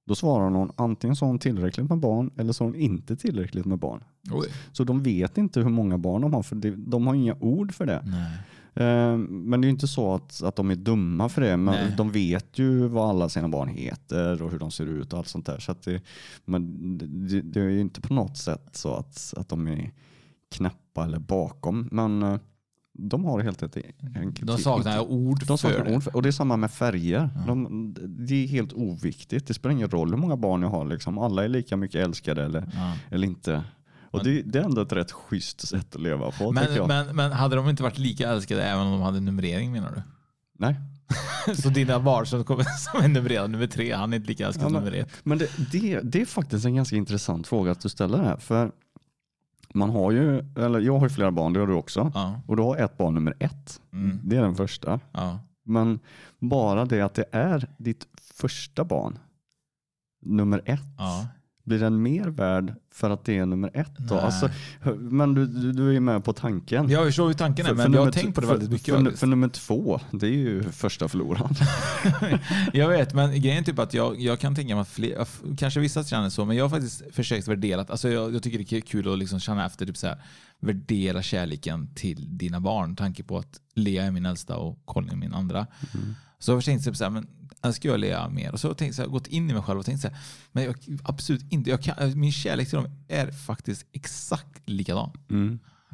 [0.07, 3.17] Då svarar hon antingen så har hon tillräckligt med barn eller så har hon inte
[3.17, 4.05] tillräckligt med barn.
[4.31, 4.47] Oj.
[4.73, 7.75] Så de vet inte hur många barn de har för det, de har inga ord
[7.75, 8.03] för det.
[8.07, 8.39] Nej.
[8.75, 11.57] Eh, Men det är ju inte så att, att de är dumma för det.
[11.57, 11.95] Men Nej.
[11.97, 15.29] de vet ju vad alla sina barn heter och hur de ser ut och allt
[15.29, 15.59] sånt där.
[15.59, 16.03] Så det,
[16.45, 19.91] men det, det är ju inte på något sätt så att, att de är
[20.51, 21.89] knäppa eller bakom.
[21.93, 22.39] Men eh,
[23.09, 23.63] de har helt
[24.17, 25.97] enkelt De saknar ord de för saknar det.
[25.97, 27.31] ord för, och det är samma med färger.
[27.47, 29.47] De, det är helt oviktigt.
[29.47, 30.85] Det spelar ingen roll hur många barn jag har.
[30.87, 31.19] Liksom.
[31.19, 32.95] Alla är lika mycket älskade eller, Ja.
[33.11, 33.63] eller inte.
[34.13, 36.53] Och det, det är ändå ett rätt schysst sätt att leva på.
[36.53, 39.91] Men, men, men hade de inte varit lika älskade även om de hade numrering menar
[39.91, 40.03] du?
[40.59, 40.77] Nej.
[41.57, 44.63] Så dina barn som, kommer, som är numrerad nummer tre, han är inte lika älskad
[44.63, 45.11] Ja, som men- nummer ett?
[45.23, 48.37] Men det, det, det är faktiskt en ganska intressant fråga att du ställer här.
[48.37, 48.73] För
[49.75, 52.13] man har ju, eller jag har ju flera barn, det har du också.
[52.15, 52.41] Ja.
[52.47, 53.81] Och du har ett barn nummer ett.
[53.93, 54.21] Mm.
[54.25, 55.01] Det är den första.
[55.13, 55.39] Ja.
[55.65, 56.01] Men
[56.39, 59.19] bara det att det är ditt första barn,
[60.23, 61.27] nummer ett, Ja.
[61.65, 63.97] Blir den mer värd för att det är nummer ett?
[63.99, 64.15] Då?
[64.15, 64.51] Alltså,
[64.97, 66.89] men du, du, du är med på tanken.
[66.89, 68.71] Jag förstår hur tanken är, För- men för jag har tänkt på det för, väldigt
[68.71, 68.95] mycket.
[68.95, 71.55] För, för, nummer två, det är ju första förloraren.
[72.73, 75.81] Jag vet, men grejen är typ att jag, jag kan tänka mig att fler, kanske
[75.81, 78.81] vissa känner så, men jag har faktiskt försökt värdera, alltså jag, jag tycker det är
[78.81, 80.23] kul att liksom känna efter, typ så här,
[80.61, 82.97] värdera kärleken till dina barn.
[82.97, 85.67] Tanke på att Lea är min äldsta och Colin är min andra.
[86.39, 87.27] Så jag har tänkt typ så här, men
[87.63, 88.53] älskar jag Lea mer?
[88.53, 90.17] Och så har jag så här, gått in i mig själv och tänkt så här,
[90.53, 91.71] men jag, absolut inte.
[91.71, 95.11] Jag kan, min kärlek till dem är faktiskt exakt likadan.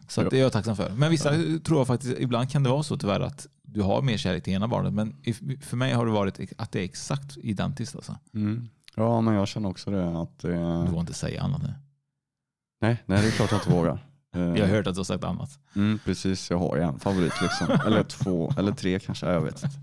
[0.08, 0.90] Så att det är jag tacksam för.
[0.90, 1.30] Men vissa
[1.64, 4.52] tror jag faktiskt, ibland kan det vara så tyvärr att du har mer kärlek till
[4.52, 4.92] ena barnet.
[4.92, 5.16] Men
[5.60, 7.96] för mig har det varit att det är exakt identiskt.
[7.96, 8.18] Alltså.
[8.96, 10.20] Ja, men jag känner också det.
[10.20, 11.74] Att, eh, Du får inte säga annat nu.
[12.80, 14.06] nej, nej, det är klart jag inte vågar.
[14.36, 15.58] Eh, Jag har hört att du har sagt annat.
[15.76, 17.66] Mm, precis, jag har ju en favorit liksom.
[17.86, 19.76] eller två, eller tre kanske, jag vet inte.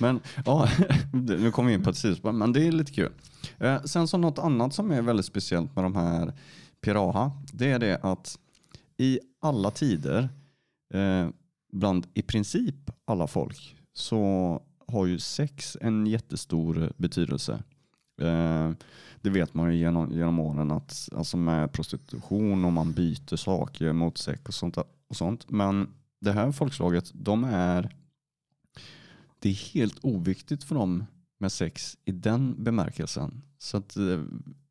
[0.00, 0.68] Men ja,
[1.12, 3.12] nu kommer vi in på ett sidospår, men det är lite kul.
[3.58, 6.32] Eh, sen så något annat som är väldigt speciellt med de här
[6.80, 8.38] Piraha, det är det att
[8.96, 10.28] i alla tider,
[10.94, 11.28] eh,
[11.72, 17.62] bland i princip alla folk, så har ju sex en jättestor betydelse.
[18.18, 18.70] Eh,
[19.20, 23.92] det vet man ju genom, genom åren att alltså med prostitution och man byter saker
[23.92, 24.76] mot sex och sånt,
[25.08, 25.50] och sånt.
[25.50, 25.88] Men
[26.20, 27.94] det här folkslaget, de är
[29.38, 31.04] det är helt oviktigt för dem
[31.38, 33.42] med sex i den bemärkelsen.
[33.58, 34.22] Så att, eh,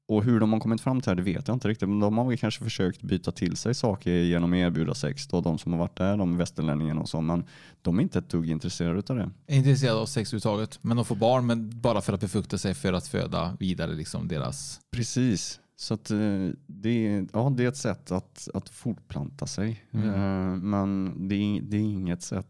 [0.07, 1.89] och hur de har kommit fram till det, det vet jag inte riktigt.
[1.89, 5.27] Men de har väl kanske försökt byta till sig saker genom att erbjuda sex.
[5.27, 7.21] Då, de som har varit där, de västerlänningarna och så.
[7.21, 7.43] Men
[7.81, 9.29] de är inte ett dugg intresserade av det.
[9.45, 10.79] Jag är intresserad av sex överhuvudtaget.
[10.81, 14.27] Men de får barn men bara för att befrukta sig för att föda vidare liksom
[14.27, 14.79] deras...
[14.91, 15.59] Precis.
[15.75, 19.83] Så att, eh, det, ja, det är ett sätt att, att fortplanta sig.
[19.91, 20.09] Mm.
[20.09, 22.47] Eh, Men det är, det är inget sätt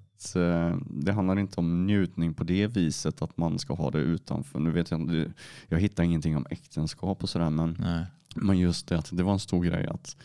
[0.89, 4.59] det handlar inte om njutning på det viset att man ska ha det utanför.
[4.59, 5.31] Nu vet jag
[5.67, 8.05] jag hittar ingenting om äktenskap och sådär men, Nej.
[8.35, 10.17] men just det att det var en stor grej att,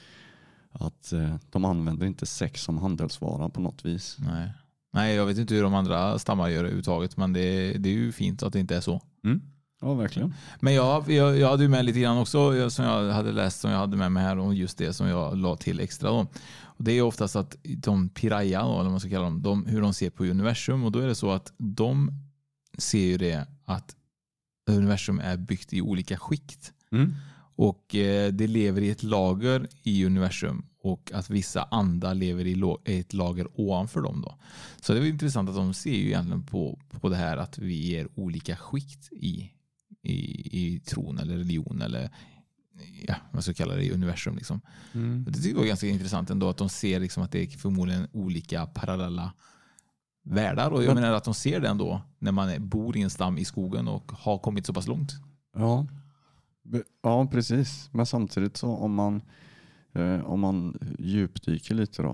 [0.72, 4.16] att eh, de använder inte sex som handelsvara på något vis.
[4.18, 4.50] Nej.
[4.92, 7.16] Nej, jag vet inte hur de andra stammar gör det överhuvudtaget.
[7.16, 9.00] Men det, det är ju fint att det inte är så.
[9.24, 9.40] Mm.
[9.83, 10.35] Ja, verkligen.
[10.61, 13.71] Men jag, jag, jag hade ju med lite grann också som jag hade läst som
[13.71, 16.11] jag hade med mig här om just det som jag la till extra.
[16.11, 16.27] Då.
[16.62, 19.81] Och det är oftast att de piraya, då, eller man ska kalla dem, de, hur
[19.81, 20.85] de ser på universum.
[20.85, 22.11] Och då är det så att de
[22.79, 23.97] ser ju det att
[24.71, 26.73] universum är byggt i olika skikt.
[26.92, 27.14] Mm.
[27.57, 32.79] Och eh, det lever i ett lager i universum och att vissa andar lever i
[32.85, 34.23] ett lager ovanför dem.
[34.23, 34.38] Då.
[34.81, 37.97] Så det är intressant att de ser ju egentligen på, på det här att vi
[37.97, 39.51] är olika skikt i,
[40.03, 40.15] i,
[40.62, 42.11] i tron eller religion eller
[43.07, 44.37] ja, vad ska kalla det, i universum.
[44.37, 44.61] Liksom.
[44.93, 45.25] Mm.
[45.25, 48.07] Det tycker jag var ganska intressant ändå att de ser liksom att det är förmodligen
[48.12, 49.33] olika parallella
[50.23, 50.71] världar.
[50.71, 53.45] Och jag menar att de ser det ändå när man bor i en stam i
[53.45, 55.12] skogen och har kommit så pass långt.
[55.55, 55.87] Ja.
[57.03, 57.91] Ja, precis.
[57.93, 59.23] Men samtidigt så om man,
[59.95, 62.09] eh, om man djupdyker lite då,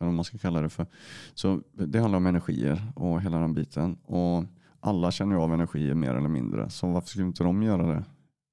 [0.00, 0.86] eller vad man ska kalla det för,
[1.34, 3.94] så det handlar om energier och hela den biten.
[3.94, 4.44] Och
[4.84, 8.04] alla känner ju av energier mer eller mindre, så varför skulle inte de göra det?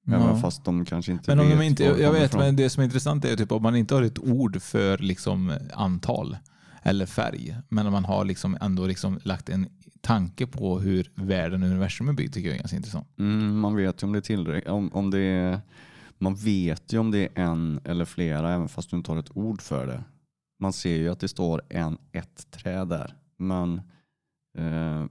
[0.08, 0.36] Även Ja.
[0.36, 2.42] fast de kanske inte Men om vet de inte, jag, jag vet, ifrån.
[2.42, 5.54] men det som är intressant är typ om man inte har ett ord för liksom
[5.74, 6.38] antal
[6.84, 9.68] eller färg, men om man har liksom ändå liksom lagt en
[10.02, 13.08] tanke på hur världen och universum är byggd tycker jag är ganska intressant.
[13.20, 14.72] Mm, man vet ju om det är tillräckligt.
[14.72, 15.60] Om, om det är,
[16.18, 19.38] man vet ju om det är en eller flera även fast du inte har ett
[19.38, 20.04] ord för det.
[20.60, 23.16] man ser ju att det står en, ett träd där.
[23.38, 23.82] Men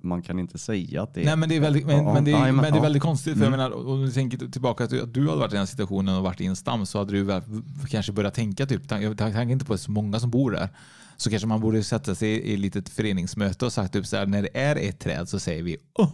[0.02, 1.24] man kan inte säga att det är...
[1.24, 2.82] Nej, men det är väldigt, men, Ja, men det är, ja, men det är ja.
[2.82, 3.34] väldigt konstigt.
[3.38, 3.58] För jag Mm.
[3.70, 6.22] menar, om du tänker tillbaka att du, att du hade varit i den situationen och
[6.22, 7.42] varit i en stam så hade du väl
[7.90, 10.68] kanske börjat tänka, typ, jag tänker inte på så många som bor där,
[11.16, 14.26] så kanske man borde sätta sig i ett litet föreningsmöte och sagt typ så här,
[14.26, 16.10] när det är ett träd så säger vi oh!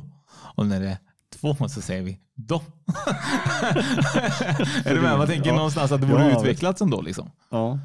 [0.54, 0.98] och när det är
[1.40, 2.62] två så säger vi då.
[4.84, 5.18] är du med?
[5.18, 5.56] Man tänker Ja.
[5.56, 7.00] någonstans att det borde Ja, utvecklats ändå.
[7.00, 7.30] Liksom.
[7.50, 7.78] Ja,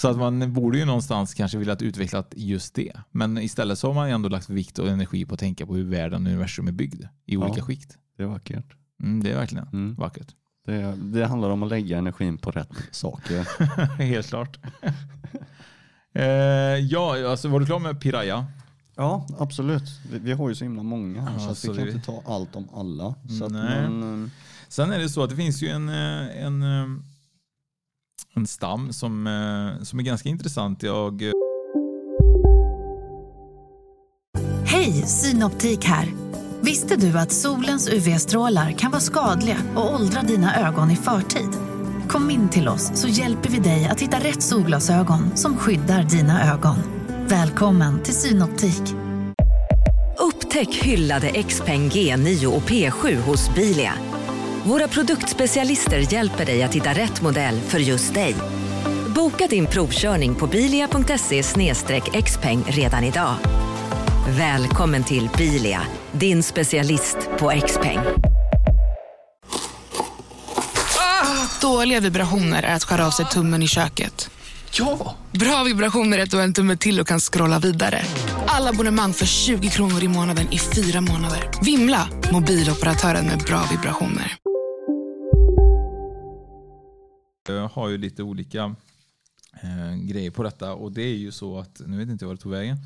[0.00, 2.92] Så att man borde ju någonstans kanske velat utveckla just det.
[3.10, 5.84] Men istället så har man ändå lagt vikt och energi på att tänka på hur
[5.84, 7.64] världen och universum är byggd i olika Ja.
[7.64, 7.98] skikt.
[8.16, 8.64] det är vackert.
[9.02, 9.94] Mm, det är verkligen Mm.
[9.94, 10.34] vackert.
[10.66, 13.46] Det, det handlar om att lägga energin på rätt saker.
[14.02, 14.58] Helt klart.
[16.14, 16.24] eh,
[16.90, 18.46] ja, alltså var du klar med Piraya?
[18.96, 19.82] Ja, absolut.
[20.12, 22.22] Vi, vi har ju så himla många här Ja, så, så vi kan inte ta
[22.26, 23.14] allt om alla.
[23.38, 23.80] Så Nej.
[23.90, 24.30] men, eh,
[24.68, 26.86] Sen är det så att det finns ju en, eh, en, eh,
[28.34, 30.82] en stam som, eh, som är ganska intressant.
[30.82, 31.32] Jag, eh,
[34.64, 36.08] Hej, Synoptik här.
[36.60, 41.48] Visste du att solens UV-strålar kan vara skadliga och åldra dina ögon i förtid?
[42.08, 46.52] Kom in till oss så hjälper vi dig att hitta rätt solglasögon som skyddar dina
[46.52, 46.76] ögon.
[47.28, 48.82] Välkommen till Synoptik.
[50.18, 54.09] Upptäck hyllade XPeng G9 och P7 hos Bilia.
[54.64, 58.34] Våra produktspecialister hjälper dig att hitta rätt modell för just dig.
[59.14, 61.42] Boka din provkörning på bilia.se
[62.22, 63.34] xpeng redan idag.
[64.28, 65.80] Välkommen till Bilia,
[66.12, 67.98] din specialist på XPeng.
[71.60, 74.30] Dåliga vibrationer är att skära av sig tummen i köket.
[74.72, 75.16] Ja!
[75.32, 78.02] Bra vibrationer är att du har en tumme till och kan scrolla vidare.
[78.46, 81.50] Alla abonnemang för 20 kronor i månaden i fyra månader.
[81.62, 82.08] Vimla!
[82.32, 84.39] Mobiloperatören med bra vibrationer.
[87.48, 88.76] Jag har ju lite olika
[89.62, 92.34] eh, grejer på detta och det är ju så att, nu vet inte jag var
[92.34, 92.76] det tog vägen.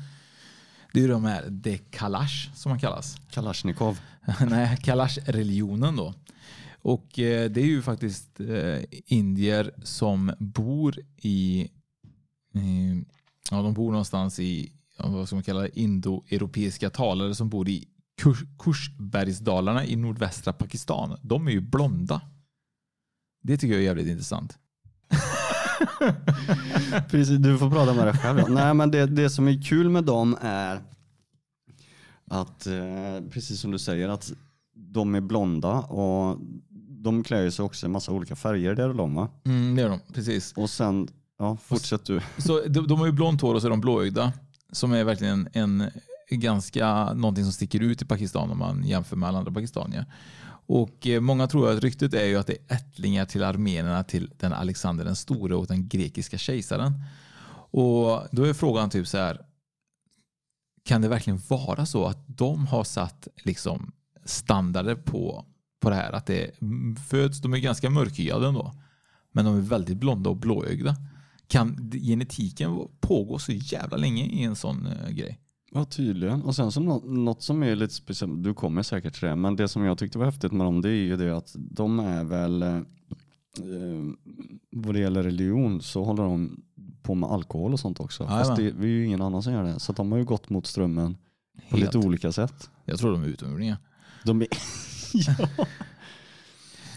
[0.93, 3.17] Det är ju de här dekalash som man kallas.
[3.29, 3.99] Kalashnikov.
[4.49, 6.13] Nej, Kalash-religionen då.
[6.81, 11.61] Och eh, det är ju faktiskt eh, indier som bor i,
[12.53, 12.95] eh,
[13.51, 17.87] ja de bor någonstans i, vad ska man kalla det, indoeuropeiska talare som bor i
[18.21, 21.17] Kurs, Kursbergsdalarna i nordvästra Pakistan.
[21.21, 22.21] De är ju blonda.
[23.45, 24.57] Det tycker jag är jävligt intressant.
[27.09, 28.49] Precis, du får prata med dig själv.
[28.49, 30.81] Nej, men det, det som är kul med dem är
[32.27, 34.31] att, eh, precis som du säger, att
[34.75, 36.37] de är blonda och
[37.03, 39.29] de klär sig också i massa olika färger där de va?
[39.45, 40.53] Mm, det är de, precis.
[40.55, 41.07] Och sen,
[41.39, 42.21] ja fortsätt du.
[42.37, 44.33] Så de, de har ju blont hår och så är de blåögda.
[44.71, 45.83] Som är verkligen en,
[46.29, 50.05] ganska någonting som sticker ut i Pakistan om man jämför med alla andra pakistanier.
[50.67, 54.31] Och eh, många tror att ryktet är ju att det är ättlingar till armenierna till
[54.37, 56.93] den Alexander den store och den grekiska kejsaren.
[57.71, 59.45] Och då är frågan typ så här.
[60.83, 63.91] Kan det verkligen vara så att de har satt liksom
[64.25, 65.45] standarder på,
[65.81, 66.11] på det här?
[66.11, 66.51] Att det
[67.09, 68.73] föds, de är ganska mörkhyade ändå.
[69.31, 70.95] Men de är väldigt blonda och blåögda.
[71.47, 75.39] Kan genetiken pågå så jävla länge i en sån eh, grej?
[75.75, 76.41] Ja tydligen.
[76.41, 79.55] Och sen så något, något som är lite speciellt, du kommer säkert till det, men
[79.55, 82.23] det som jag tyckte var häftigt med dem det är ju det att de är
[82.23, 82.83] väl, eh, eh,
[84.71, 86.63] vad det gäller religion så håller de
[87.01, 88.23] på med alkohol och sånt också.
[88.23, 88.45] Jajamän.
[88.45, 89.79] Fast det, det är ju ingen annan som gör det.
[89.79, 91.17] Så de har ju gått mot strömmen
[91.69, 91.93] på Helt.
[91.93, 92.69] lite olika sätt.
[92.85, 93.77] Jag tror de är utomjordingar.
[94.23, 94.47] De är,
[95.13, 95.65] ja.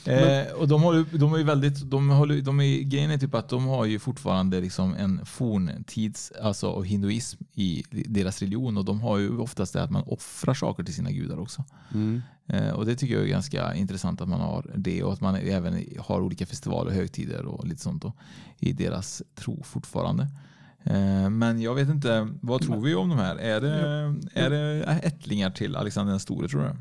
[0.09, 3.35] Eh, och de, håller, de är ju väldigt, de håller, de är, grejen är typ
[3.35, 8.85] att de har ju fortfarande liksom en forntids, alltså och hinduism i deras religion och
[8.85, 11.64] de har ju oftast det att man offrar saker till sina gudar också.
[11.94, 12.23] Mm.
[12.47, 15.35] Eh, och det tycker jag är ganska intressant att man har det och att man
[15.35, 18.12] även har olika festivaler, högtider och lite sånt då,
[18.59, 20.29] i deras tro fortfarande.
[20.85, 23.37] Eh, men jag vet inte, vad tror vi om de här?
[23.37, 26.77] Är det, är det ättlingar till Alexander den store tror du?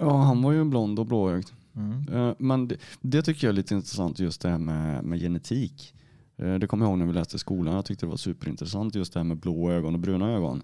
[0.00, 1.48] Ja, han var ju blond och blåögd.
[1.76, 2.08] Mm.
[2.08, 5.94] Eh, Men det, det tycker jag är lite intressant just det här med, med genetik.
[6.36, 7.74] Eh, Det kommer jag ihåg när vi läste i skolan.
[7.74, 10.62] Jag tyckte det var superintressant just det här med blå ögon och bruna ögon.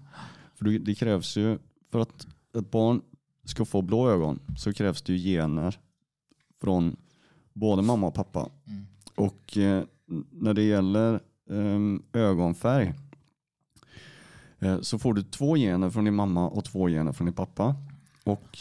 [0.55, 1.57] För det, krävs ju,
[1.91, 3.01] för att ett barn
[3.43, 5.79] ska få blå ögon så krävs det ju gener
[6.61, 6.95] från
[7.53, 8.49] både mamma och pappa.
[8.67, 8.85] Mm.
[9.15, 9.83] Och eh,
[10.31, 12.93] när det gäller ehm, ögonfärg
[14.59, 17.75] eh, så får du två gener från din mamma och två gener från din pappa.
[18.23, 18.57] Och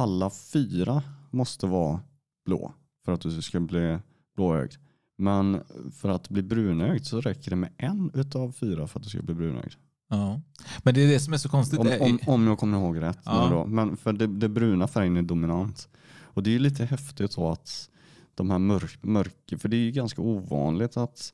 [0.00, 2.00] alla fyra måste vara
[2.44, 3.98] blå för att du ska bli
[4.36, 4.74] blåögd.
[5.18, 9.10] Men för att bli brunögd så räcker det med en utav fyra för att du
[9.10, 9.74] ska bli brunögd.
[10.08, 10.40] Ja.
[10.82, 11.80] Men det är det som är så konstigt.
[11.80, 13.18] Om, om, om jag kommer ihåg rätt.
[13.24, 13.66] Ja.
[13.66, 15.88] Men för det, det bruna färgen är dominant.
[16.22, 17.90] Och det är ju lite häftigt så att
[18.34, 21.32] de här mörk, mörka, för det är ju ganska ovanligt att,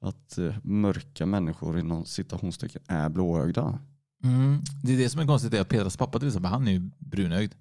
[0.00, 3.78] att eh, mörka människor inom citationstecken är blåögda.
[4.24, 4.60] Mm.
[4.82, 6.90] Det är det som är konstigt, är att Petras pappa till exempel, han är ju
[6.98, 7.54] brunögd.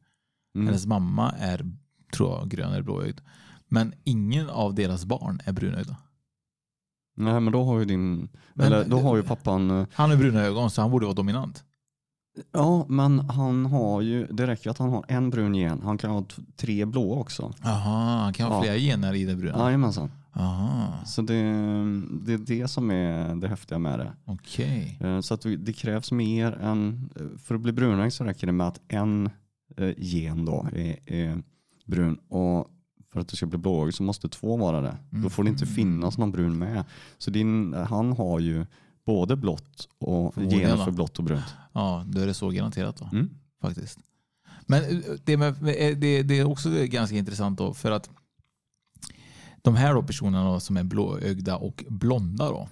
[0.57, 0.67] Mm.
[0.67, 1.65] Hennes mamma är,
[2.13, 3.19] tror jag, grön eller blåögd.
[3.67, 5.95] Men ingen av deras barn är brunögda.
[7.17, 10.17] Nej men då har ju din, Men- eller då har ju pappan eh, Han har
[10.17, 11.63] bruna ögon så han borde vara dominant.
[12.51, 15.81] Ja, men han har ju, det räcker att han har en brun gen.
[15.83, 16.23] Han kan ha
[16.55, 17.53] tre blå också.
[17.63, 18.61] Jaha, han kan ha Ja.
[18.61, 19.57] flera gener i det bruna.
[19.57, 20.11] Jajamensan.
[20.33, 20.93] Aha.
[21.05, 21.33] Så det,
[22.21, 24.13] det är det som är det häftiga med det.
[24.25, 24.97] Okej.
[25.01, 27.09] Eh, Så att det det krävs mer än,
[27.43, 29.29] för att bli brunögd så räcker det med att en
[29.77, 31.43] eh, gen då är, är
[31.85, 32.15] brun.
[32.27, 32.71] Och
[33.11, 34.97] för att du ska bli blåögd så måste två vara det.
[35.09, 35.73] Då får det inte Mhm.
[35.73, 36.83] finnas någon brun med.
[37.17, 38.65] Så din, han har ju
[39.05, 40.83] både blått och gener då.
[40.85, 41.55] för blått och brunt.
[41.73, 43.09] Ja, då är det så garanterat då.
[43.13, 43.29] Mm.
[43.61, 43.99] Faktiskt.
[44.65, 48.09] Men eh, det, med, med- det, det är också ganska intressant då för att
[49.61, 52.69] de här då personerna då, som är blåögda och blonda då.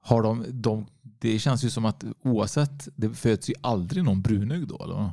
[0.00, 4.68] Har de, de, det känns ju som att oavsett, det föds ju aldrig någon brunögd
[4.68, 4.84] då.
[4.84, 5.10] Eller?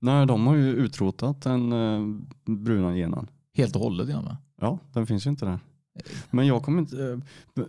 [0.00, 2.00] Nej, de har ju utrotat den eh,
[2.44, 3.26] bruna genen.
[3.54, 4.36] Helt och hållet va?
[4.60, 5.58] Ja, den finns ju inte där.
[6.30, 7.20] Men jag kommer inte,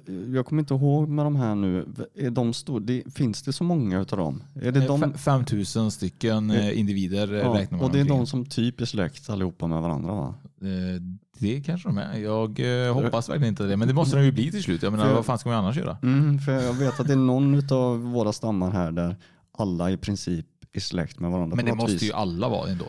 [0.07, 1.87] eh, jag kommer inte ihåg med de här nu.
[2.15, 4.43] Är de stor, det, finns det så många utav dem?
[4.61, 8.05] Är det de, Fem- 5000 stycken eh, individer eh, ja, räknar man och det är
[8.05, 10.33] de som typ är släkt allihopa med varandra va?
[10.61, 11.01] Eh,
[11.39, 12.17] Det kanske de är.
[12.17, 13.77] Jag eh, hoppas verkligen inte det.
[13.77, 14.83] Men det måste de ju bli till slut.
[14.83, 15.97] Jag menar, För- vad fan ska man annars göra?
[16.03, 19.15] Mm, för jag vet att det är någon av våra stammar här där
[19.57, 22.03] alla i princip är släkt med varandra Men det måste vis.
[22.03, 22.85] ju alla vara ändå.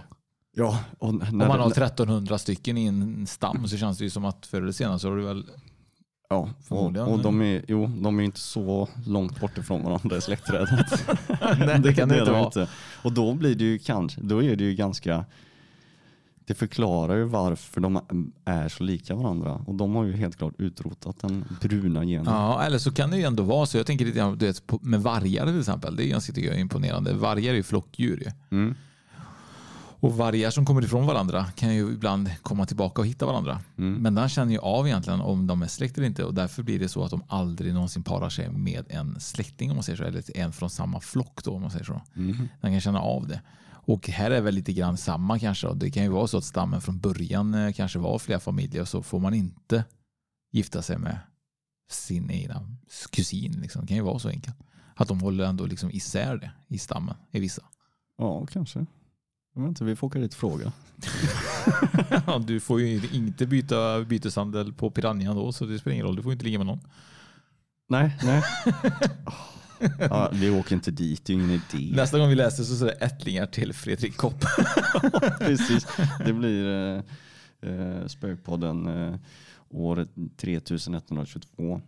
[0.56, 4.04] Ja, och när Om man har det- 1300 stycken i en stam så känns det
[4.04, 5.44] ju som att förr eller senare så har du väl...
[6.28, 10.20] Ja, och, och de är, jo, de är inte så långt bort ifrån varandra i
[10.20, 11.08] släktträdet.
[11.58, 12.68] Nej, det kan det är inte vara.
[13.02, 15.24] Och då blir det ju kanske, då är det ju ganska,
[16.50, 18.00] det förklarar ju varför de
[18.44, 19.64] är så lika varandra.
[19.66, 22.34] Och de har ju helt klart utrotat den bruna genen.
[22.34, 23.76] Ja, eller så kan det ju ändå vara så.
[23.76, 25.96] Jag tänker lite grann du vet, med vargar till exempel.
[25.96, 27.12] Det är ganska tycker jag, imponerande.
[27.12, 28.16] Vargar är ju flockdjur.
[28.20, 28.58] Ju.
[28.58, 28.74] Mm.
[30.00, 33.60] Och vargar som kommer ifrån varandra kan ju ibland komma tillbaka och hitta varandra.
[33.78, 34.02] Mm.
[34.02, 36.78] Men den känner ju av egentligen om de är släkt eller inte och därför blir
[36.78, 40.04] det så att de aldrig någonsin parar sig med en släkting om man säger så,
[40.04, 42.00] eller en från samma flock då om man säger så.
[42.16, 42.48] Mm.
[42.60, 43.40] Den kan känna av det.
[43.90, 45.66] Och här är väl lite grann samma kanske.
[45.66, 48.82] Och Det kan ju vara så att stammen från början eh, kanske var flera familjer
[48.82, 49.84] och så får man inte
[50.52, 51.18] gifta sig med
[51.90, 52.68] sin egna
[53.10, 53.52] kusin.
[53.52, 53.82] Liksom.
[53.82, 54.56] Det kan ju vara så enkelt.
[54.94, 57.62] Att de håller ändå liksom isär det i stammen i vissa.
[58.18, 58.86] Ja, kanske.
[59.54, 60.72] Jag vet inte, vi får åka dit och fråga.
[62.26, 66.16] Ja, du får ju inte byta byteshandel på Piranha då så det spelar ingen roll.
[66.16, 66.80] Du får inte ligga med någon.
[67.88, 68.42] Nej, nej.
[69.98, 71.92] ja, vi åker inte dit, det är ingen idé.
[71.96, 74.44] Nästa gång vi läser så är det ättlingar till Fredrik Kopp.
[75.38, 75.86] Precis,
[76.26, 79.14] det blir eh, eh, Spökpodden eh,
[79.68, 81.80] året 3122.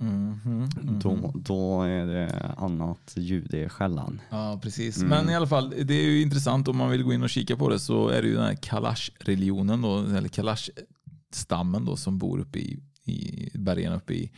[0.00, 0.68] Mhm,
[1.02, 4.20] Då, då är det annat ljud i skällan.
[4.30, 4.96] Ja, precis.
[4.96, 5.08] Mm.
[5.08, 7.56] Men i alla fall, det är ju intressant om man vill gå in och kika
[7.56, 12.38] på det så är det ju den här Kalash-religionen då, eller Kalash-stammen då som bor
[12.38, 14.30] uppe i, i bergen uppe i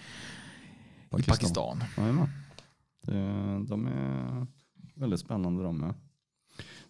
[1.10, 1.34] Pakistan.
[1.34, 1.84] I Pakistan.
[1.96, 2.28] Jajamän.
[3.02, 4.46] Det- De är
[4.94, 5.94] väldigt spännande de med.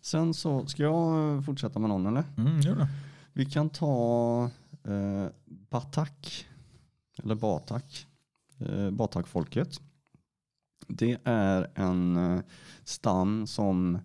[0.00, 2.24] Sen så, ska jag eh, fortsätta med någon eller?
[2.36, 2.88] Mm, gör det.
[3.32, 4.50] Vi kan ta
[4.84, 6.46] eh, Batak,
[7.22, 8.06] eller Batak,
[8.58, 9.80] eh, Batak-folket.
[10.88, 12.40] Det är en eh,
[12.84, 13.98] stam som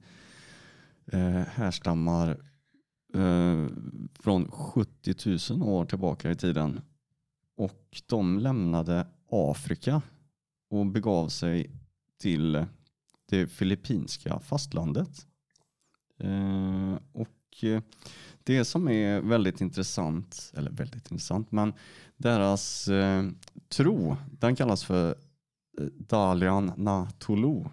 [1.12, 2.30] eh, härstammar
[3.14, 3.66] eh,
[4.20, 6.82] från 70 000 år tillbaka i tiden.
[7.58, 10.02] Och de lämnade Afrika
[10.70, 11.72] och begav sig
[12.18, 12.66] till
[13.30, 15.26] det filippinska fastlandet.
[16.20, 17.82] Eh, och eh,
[18.44, 21.74] det som är väldigt intressant, eller väldigt intressant, men
[22.18, 23.24] deras eh,
[23.70, 27.64] tro, den kallas för eh, Dalian Dalian Natulu.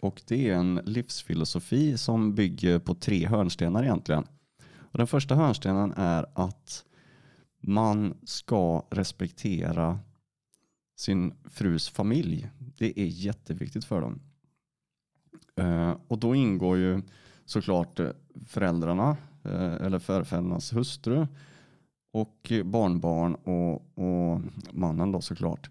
[0.00, 4.24] Och det är en livsfilosofi som bygger på tre hörnstenar egentligen.
[4.74, 6.84] Och den första hörnstenen är att
[7.62, 9.98] man ska respektera
[11.02, 12.50] sin frus familj.
[12.78, 14.20] Det är jätteviktigt för dem.
[15.56, 17.02] Eh, och då ingår ju
[17.44, 18.10] såklart eh,
[18.46, 21.26] föräldrarna eh, eller förfädernas hustru
[22.12, 25.70] och barnbarn och, och mannen då såklart.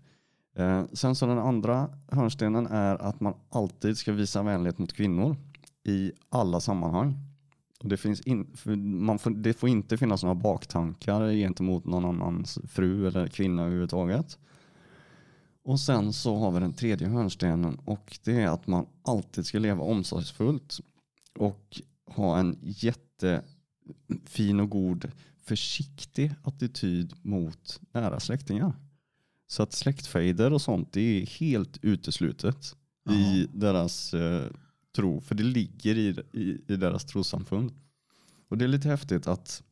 [0.94, 5.36] Sen så den andra hörnstenen är att man alltid ska visa vänlighet mot kvinnor
[5.84, 7.16] i alla sammanhang.
[7.80, 8.56] Och det, finns in,
[9.06, 14.38] man får, det får inte finnas några baktankar gentemot någon annans fru eller kvinna överhuvudtaget.
[15.64, 19.60] Och sen så har vi den tredje hörnstenen och det är att man alltid ska
[19.60, 20.80] leva omsorgsfullt
[21.36, 25.12] och ha en jättefin och god
[25.44, 28.74] försiktig attityd mot nära släktingar.
[29.48, 32.76] Så att släktfejder och sånt det är helt uteslutet
[33.10, 34.52] i deras eh,
[34.96, 35.22] tro.
[35.22, 37.72] För det ligger i, i, i deras trossamfund.
[38.48, 39.64] Och det är lite häftigt att,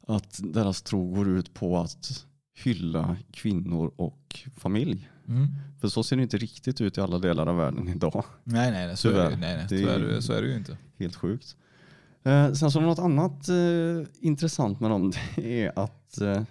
[0.00, 5.08] att deras tro går ut på att hylla kvinnor och familj.
[5.28, 5.46] Mm.
[5.80, 8.24] För så ser det inte riktigt ut i alla delar av världen idag.
[8.44, 10.76] Nej, nej, nej, så är det, nej, nej, Det är så är det ju inte.
[10.98, 11.56] Helt sjukt.
[12.22, 16.42] Eh, sen så något annat eh, intressant med dem det är att eh,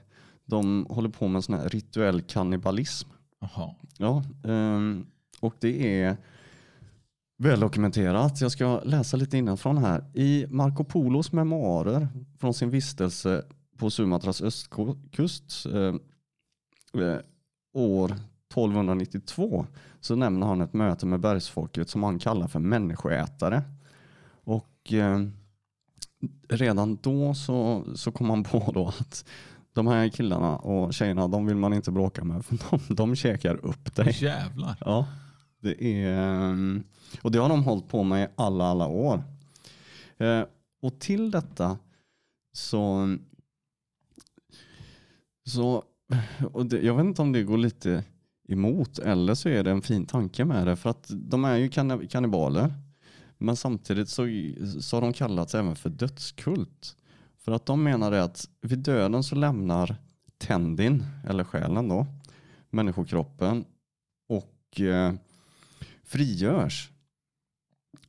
[0.45, 3.09] de håller på med sån här rituell kannibalism.
[3.41, 3.75] Jaha.
[3.97, 5.05] Ja, ehm,
[5.39, 6.17] och det är
[7.37, 8.41] väl dokumenterat.
[8.41, 10.03] Jag ska läsa lite innanför här.
[10.13, 12.07] I Marco Polos memoarer
[12.39, 13.45] från sin vistelse
[13.77, 15.95] på Sumatras östkust eh,
[17.03, 17.19] eh,
[17.73, 19.65] år 1292
[19.99, 23.61] så nämner han ett möte med bergsfolket som han kallar för människoätare.
[24.43, 25.19] Och eh,
[26.49, 29.25] redan då så, så kom han på då att
[29.73, 33.65] de här killarna och tjejerna, de vill man inte bråka med för de, de käkar
[33.65, 34.17] upp dig.
[34.21, 34.77] Jävlar.
[34.79, 35.07] Ja,
[35.61, 36.83] det är, ehm,
[37.21, 39.23] och det har de hållit på med i alla, alla år.
[40.17, 40.43] Eh,
[40.81, 41.77] och till detta
[42.53, 43.15] så,
[45.45, 45.83] så
[46.51, 48.03] och det, jag vet inte om det går lite
[48.47, 51.69] emot eller så är det en fin tanke med det för att de är ju
[52.07, 52.73] kannibaler.
[53.37, 54.27] Men samtidigt så,
[54.79, 56.95] så har de kallats även för dödskult.
[57.37, 59.95] För att de menar det att vid döden så lämnar
[60.37, 62.07] tändin, eller själen då,
[62.69, 63.65] människokroppen
[64.27, 65.13] och eh,
[66.03, 66.89] frigörs.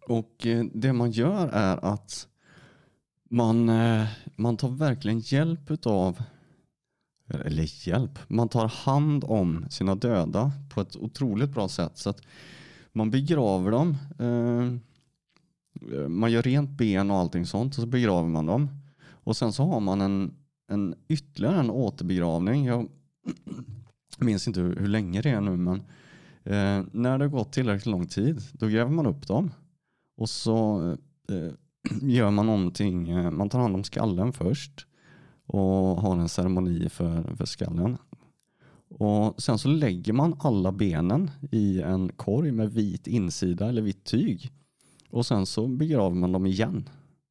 [0.09, 2.28] Och eh, det man gör är att
[3.30, 4.07] man, eh,
[4.37, 6.22] man tar verkligen hjälp av
[7.29, 11.99] eller hjälp, man tar hand om sina döda på ett otroligt bra sätt.
[11.99, 12.20] Så att
[12.93, 14.79] man begraver dem, eh,
[16.09, 18.68] man gör rent ben och allting sånt och så begraver man dem.
[19.07, 20.35] Och sen så har man en,
[20.68, 22.64] en ytterligare en återbegravning.
[22.64, 22.89] Jag
[24.18, 25.77] minns inte hur, hur länge det är nu men
[26.45, 29.51] eh, när det har gått tillräckligt lång tid då gräver man upp dem
[30.16, 30.91] och så
[31.29, 31.53] eh,
[32.03, 34.87] gör man någonting, eh, man tar hand om skallen först
[35.47, 37.97] och har en ceremoni för, för skallen.
[38.88, 44.05] Och sen så lägger man alla benen i en korg med vit insida eller vitt
[44.05, 44.51] tyg.
[45.11, 46.88] Och sen så begraver man dem igen.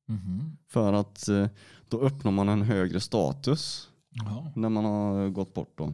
[0.08, 0.58] Mhm.
[0.68, 1.48] För att eh,
[1.90, 4.52] då uppnår man en högre status Jaha.
[4.56, 5.78] när man har gått bort.
[5.78, 5.94] Då.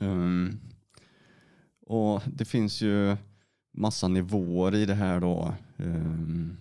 [0.00, 0.60] Ehm,
[1.86, 3.16] och det finns ju
[3.72, 5.54] massa nivåer i det här då.
[5.76, 6.56] ehm,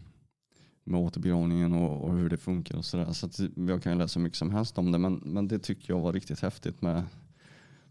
[0.89, 3.13] med återbegravningen och, och hur det funkar och sådär.
[3.13, 4.97] Så att jag kan ju läsa hur mycket som helst om det.
[4.97, 7.03] Men, men det tycker jag var riktigt häftigt med,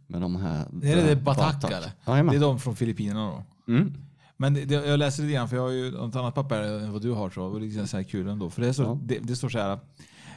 [0.07, 0.67] med de här.
[0.73, 1.93] Det är det Batak eller?
[2.07, 2.33] Jajamän.
[2.33, 3.73] Det är de från Filippinerna då?
[3.73, 3.95] Mm.
[4.37, 6.93] Men det, det, jag läser lite grann, för jag har ju ett annat papper än
[6.93, 7.31] vad du har.
[7.31, 8.51] Så, och det är liksom så här kul ändå.
[8.51, 8.99] För det, är så, Ja.
[9.03, 9.79] det, det står så här.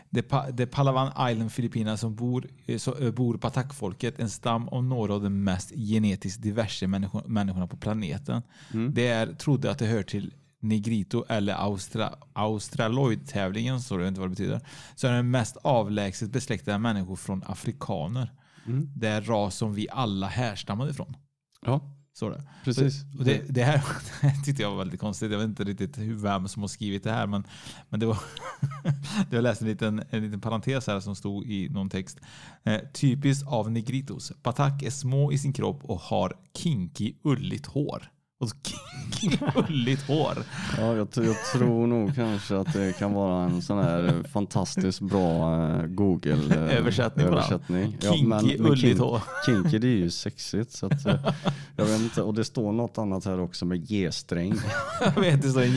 [0.10, 4.68] Det, pa, det Palawan Island, Filippinerna, som bor, eh, så, eh, bor Batak-folket, en stam
[4.68, 8.42] av några av de mest genetiskt diverse människor, människorna på planeten.
[8.74, 8.94] Mm.
[8.94, 14.30] Det är, trodde att det hör till Negrito eller Austra, Australoid-tävlingen, så jag inte vad
[14.30, 14.62] det betyder.
[14.96, 18.32] Så är den mest avlägset besläktade människor från afrikaner.
[18.66, 18.90] Mm.
[18.96, 21.18] Det är ras som vi alla härstammar ifrån.
[21.66, 21.82] Ja,
[22.14, 22.44] Så det.
[22.64, 23.04] precis.
[23.20, 23.84] Och det, det här
[24.22, 25.32] det tyckte jag var väldigt konstigt.
[25.32, 27.28] Jag vet inte riktigt hur, vem som har skrivit det här.
[27.28, 27.44] Men,
[27.90, 28.18] men det var
[29.32, 32.20] jag läste en liten, en liten parentes här som stod i någon text.
[32.64, 34.32] Eh, typiskt av negritos.
[34.44, 38.12] Batak är små i sin kropp och har kinky ulligt hår.
[38.42, 38.56] Och så
[39.22, 39.38] kinky
[39.68, 40.34] ulligt hår.
[40.78, 45.56] Ja, jag, jag tror nog kanske att det kan vara en sån här fantastiskt bra
[45.70, 47.98] eh, Google eh, Översättning översättning.
[48.02, 49.22] Kinky, ulligt hår.
[49.46, 50.72] Kinky det är ju sexigt.
[50.72, 51.16] Så att, eh,
[51.76, 54.54] jag vet inte, och det står något annat här också med G-sträng.
[55.16, 55.72] Jag vet inte, så en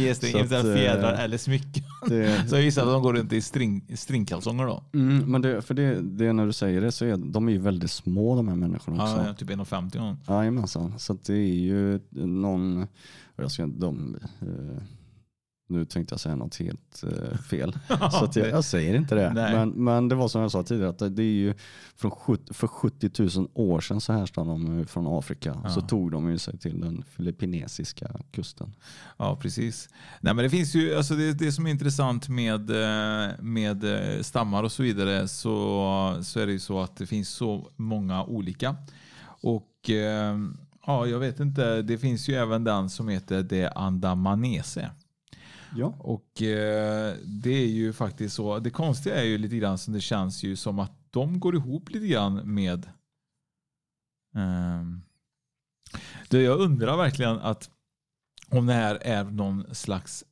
[0.62, 1.84] så eh, fjädrar eller smycken.
[2.08, 4.82] det- Så jag gissar att de går runt i string, stringkalsonger då.
[4.94, 7.58] Mm, men det, för det, det när du säger det så är de är ju
[7.58, 9.24] väldigt små de här människorna också.
[9.26, 10.16] Ja, typ 1,50 någon.
[10.28, 12.53] Jajamensan, så det är ju någon,
[13.36, 14.82] och jag ska de, eh,
[15.68, 17.72] nu tänkte jag säga något helt eh, fel.
[18.10, 19.32] så jag, jag säger inte det.
[19.34, 21.54] Men, men det var som jag sa tidigare, att det, är ju
[21.96, 25.60] från 70, för 70 000 år sedan så härstammar de från Afrika.
[25.64, 25.70] Ja.
[25.70, 28.74] Så tog de ju sig till den filippinesiska kusten.
[29.16, 29.88] Ja, precis.
[30.20, 34.22] Nej, men det finns ju, alltså det, det som är intressant med, eh, med eh,
[34.22, 38.24] stammar och så vidare så, så är det ju så att det finns så många
[38.24, 38.76] olika.
[39.24, 40.38] Och eh,
[40.86, 44.90] ja, jag vet inte, det finns ju även den som heter det andamanese.
[45.76, 45.94] Ja.
[45.98, 50.00] Och eh, det är ju faktiskt så, det konstiga är ju lite grann som det
[50.00, 52.90] känns ju som att de går ihop lite grann med
[54.34, 55.02] ehm,
[56.28, 57.70] det jag undrar verkligen att
[58.50, 60.24] om det här är någon slags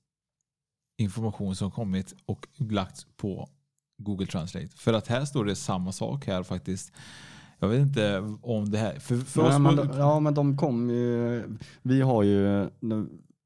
[0.98, 3.48] information som kommit och lagts på
[3.98, 4.68] Google Translate.
[4.68, 6.92] För att här står det samma sak här faktiskt.
[7.62, 8.98] Jag vet inte om det här...
[8.98, 11.42] För, för Nej, men de, ja men de kom ju,
[11.82, 12.68] vi har ju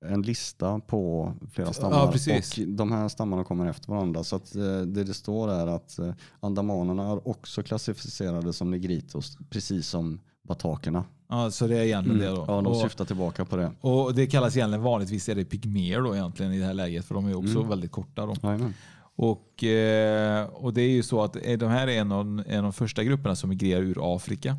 [0.07, 2.59] en lista på flera stammar Ja, precis.
[2.59, 4.25] och de här stammarna kommer efter varandra.
[4.25, 6.11] Så att eh, det det står är att eh,
[6.41, 11.05] andamanerna är också klassificerade som negritos, precis som batakerna.
[11.29, 12.35] Ja, så det är egentligen Mm.
[12.35, 12.45] det då.
[12.49, 13.71] Ja, de och, syftar tillbaka på det.
[13.81, 17.15] och det kallas egentligen vanligtvis är det pygmer då egentligen i det här läget för
[17.15, 17.69] de är också Mm.
[17.69, 18.27] väldigt korta.
[18.27, 18.35] Då.
[18.43, 18.75] Jajamän.
[19.19, 22.57] Och, eh, och det är ju så att eh, de här är en av, en
[22.59, 24.57] av de första grupperna som migrerar ur Afrika.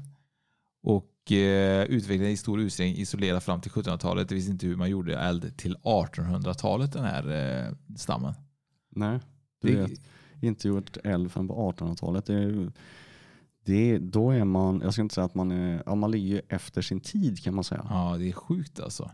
[0.83, 4.29] Och eh, utvecklade i stor utsträckning isolerat fram till 1700-talet.
[4.29, 8.33] Det visste inte hur man gjorde eld till 1800-talet den här stammen.
[8.89, 9.19] Nej,
[9.61, 9.99] du Det- vet,
[10.41, 12.25] inte gjort eld förrän på 1800-talet.
[12.25, 12.71] Det
[13.65, 16.81] det, då är man, jag ska inte säga att man är, ja, man ligger efter
[16.81, 17.85] sin tid kan man säga.
[17.89, 19.11] Ja, det är sjukt alltså.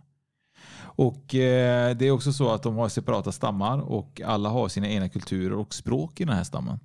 [0.95, 4.87] Och eh, det är också så att de har separata stammar och alla har sina
[4.87, 6.79] egna kulturer och språk i den här stammen.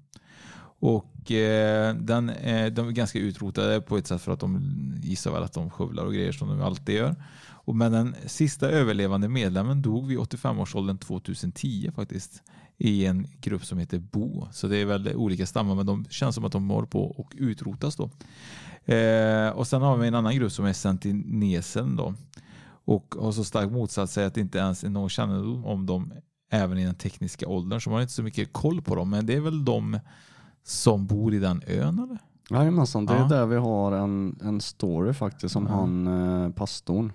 [0.81, 4.63] Och eh, den, eh, de är ganska utrotade på ett sätt för att de
[5.03, 7.17] gissar väl att de skövlar och grejer som de alltid gör.
[7.51, 12.43] Och, men den sista överlevande medlemmen dog vid 85-årsåldern 2010 faktiskt
[12.79, 14.49] i en grupp som heter Bo.
[14.53, 17.33] Så det är väl olika stammar men de känns som att de håller på och
[17.37, 18.11] utrotas då.
[18.95, 22.15] Eh, och sen har vi en annan grupp som är sentinesen då.
[22.89, 26.13] Och har så starkt motsatt sig att det inte ens är någon kännedom om dem
[26.51, 27.81] även i den tekniska åldern.
[27.81, 29.11] Så man har inte så mycket koll på dem.
[29.11, 29.99] Men det är väl de
[30.65, 32.19] som bor i den ön eller?
[32.51, 33.29] Jajamensan, det är Ja.
[33.29, 35.75] där vi har en, en story faktiskt om Ja.
[35.75, 37.13] han eh, pastorn.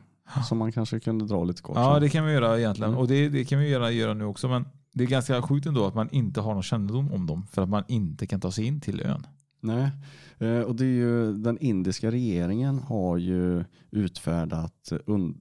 [0.48, 1.76] Som man kanske kunde dra lite kort.
[1.78, 2.90] Ja, det kan vi göra egentligen.
[2.92, 3.02] Mm.
[3.02, 4.48] Och det, det kan vi göra, göra nu också.
[4.48, 7.48] Men det är ganska sjukt ändå att man inte har någon kännedom om dem.
[7.52, 9.28] För att man inte kan ta sig in till ön.
[9.60, 9.90] Nej,
[10.38, 15.38] eh, och det är ju den indiska regeringen har ju utfärdat und,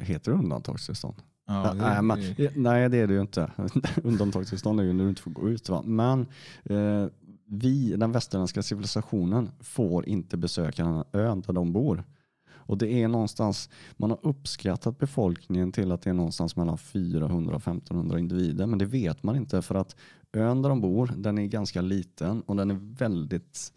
[0.00, 1.16] heter det undantagstillstånd?
[1.46, 2.18] Ja, det- nej, men,
[2.62, 3.50] nej, det är det ju inte.
[4.04, 5.68] Undantagstillstånd är ju när du inte får gå ut.
[5.68, 5.82] Va?
[5.86, 6.26] Men
[6.64, 7.06] eh,
[7.46, 12.04] vi, den västerländska civilisationen, får inte besöka den ön där de bor.
[12.50, 17.54] Och det är någonstans, man har uppskattat befolkningen till att det är någonstans mellan 400
[17.54, 18.66] och 1500 individer.
[18.66, 19.96] Men det vet man inte för att
[20.32, 23.72] ön där de bor, den är ganska liten och den är väldigt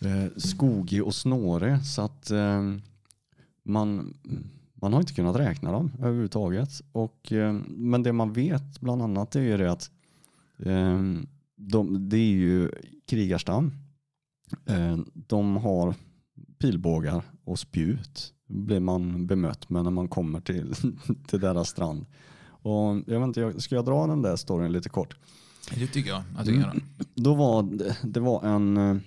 [0.00, 1.84] eh, skogig och snårig.
[1.86, 2.62] Så att eh,
[3.62, 4.14] man,
[4.82, 6.68] man har inte kunnat räkna dem överhuvudtaget.
[6.92, 9.90] Och, eh, men det man vet bland annat är ju det att
[10.58, 11.00] eh,
[11.56, 12.70] de, det är ju
[13.08, 13.72] krigarstam.
[14.66, 15.94] Eh, de har
[16.58, 20.74] pilbågar och spjut blir man bemött med när man kommer till,
[21.26, 22.06] till deras strand.
[22.46, 25.16] Och jag vet inte, jag- ska jag dra den där storyn lite kort?
[25.74, 26.74] Det tycker jag du kan göra.
[27.14, 27.62] Då var
[28.02, 29.00] det, var en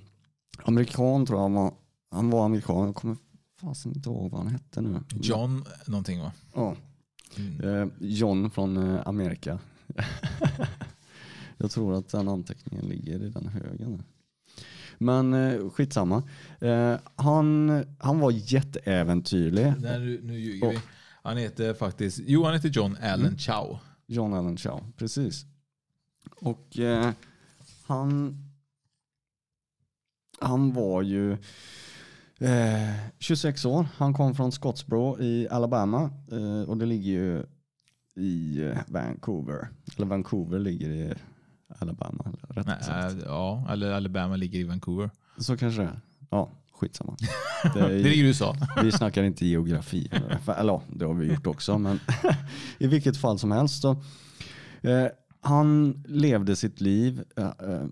[0.64, 1.74] amerikan tror jag han var.
[2.12, 3.18] Han var amerikan, jag kommer
[3.60, 5.00] fasen inte ihåg vad han hette nu.
[5.22, 6.32] John någonting va?
[6.54, 6.76] Ja.
[7.38, 7.82] Mm.
[7.82, 9.60] Eh, John från eh, Amerika.
[11.58, 14.04] jag tror att den anteckningen ligger i den högen.
[14.98, 16.24] Men eh, skitsamma.
[16.62, 19.74] Eh, han, han var jätteäventyrlig.
[19.80, 20.80] Nej, nu, ljuger Och- vi.
[21.24, 23.38] Han heter faktiskt, jo han heter John Allen Mm.
[23.38, 23.80] Chow.
[24.08, 25.46] John Allen Chow, precis.
[26.36, 27.12] Och eh,
[27.88, 28.38] han,
[30.40, 31.38] han var ju
[32.40, 33.88] eh, 26 år.
[33.98, 37.44] Han kom från Scottsboro i Alabama eh, och det ligger ju
[38.16, 39.68] i eh, Vancouver.
[39.96, 41.14] Eller Vancouver ligger i
[41.80, 42.34] Alabama.
[42.50, 43.14] Rätt Nej, sagt.
[43.14, 45.10] äh, ja, eller Alabama ligger i Vancouver.
[45.38, 46.00] Så kanske det är.
[46.30, 47.18] Ja, skitsamma.
[47.74, 48.56] Det ligger i USA.
[48.84, 50.12] Vi snackar inte geografi.
[50.58, 51.78] Eller ja, det har vi gjort också.
[51.78, 52.00] Men
[52.78, 53.82] i vilket fall som helst.
[53.82, 53.92] Så,
[54.82, 55.08] eh,
[55.42, 57.86] han levde sitt liv eh, eh,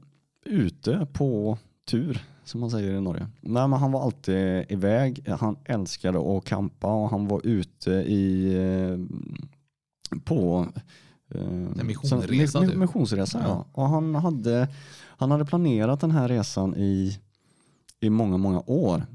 [0.46, 3.28] ute på tur, som man säger i Norge.
[3.42, 5.30] Nej, men han var alltid iväg.
[5.40, 10.68] Han älskade att campa och han var ute i eh, på
[11.34, 12.78] eh, En missionsresa, mi- typ.
[12.78, 13.48] missionsresa ja.
[13.48, 13.66] Ja.
[13.82, 14.68] Och han hade,
[15.18, 17.20] han hade planerat den här resan i,
[18.00, 19.06] i många, många år.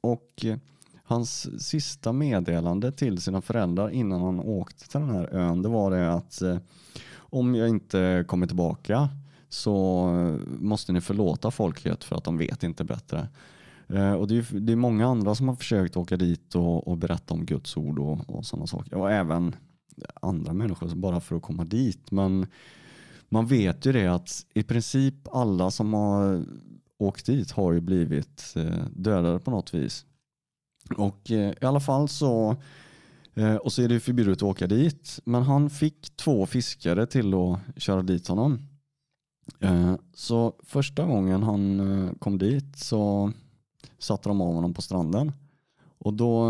[0.00, 0.56] Och eh,
[1.04, 5.90] hans sista meddelande till sina föräldrar innan han åkte till den här ön, det var
[5.90, 6.42] det att
[7.18, 9.08] om jag inte kommer tillbaka
[9.50, 10.06] så
[10.46, 13.28] måste ni förlåta folket för att de vet inte bättre.
[13.88, 16.98] Eh, och det är, det är många andra som har försökt åka dit och, och
[16.98, 18.94] berätta om Guds ord och, och sådana saker.
[18.94, 19.56] Och även
[20.22, 22.10] andra människor som bara för att komma dit.
[22.10, 22.46] Men
[23.28, 26.44] man vet ju det att i princip alla som har
[26.98, 30.06] åkt dit har ju blivit eh, dödade på något vis.
[30.96, 32.56] Och eh, i alla fall så
[33.60, 35.20] och så är det förbjudet att åka dit.
[35.24, 38.58] Men han fick två fiskare till att köra dit honom.
[39.58, 43.32] Eh, Så första gången han eh, kom dit så
[43.98, 45.32] satte de av honom på stranden.
[45.98, 46.44] Och då,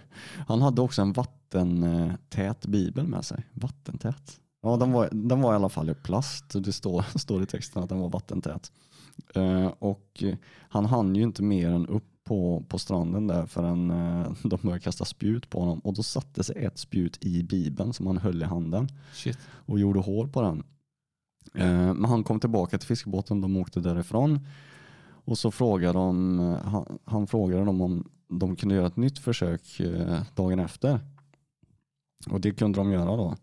[0.48, 3.44] han hade också en vattentät bibel med sig.
[3.52, 4.40] Vattentät.
[4.62, 6.44] Ja, den var, den var i alla fall i plast.
[6.64, 8.72] Det står, står i texten att den var vattentät.
[9.34, 10.24] Eh, och
[10.68, 13.88] han hann ju inte mer än upp på, på stranden där förrän
[14.42, 15.78] de började kasta spjut på honom.
[15.78, 19.38] Och då satte sig ett spjut i bibeln som han höll i handen Shit.
[19.66, 20.62] och gjorde hål på den.
[21.54, 24.46] Eh, men han kom tillbaka till fiskebåten, de åkte därifrån.
[25.24, 29.80] Och så frågade de, han, han frågade dem om de kunde göra ett nytt försök
[29.80, 31.00] eh, dagen efter.
[32.30, 33.36] Och det kunde de göra då.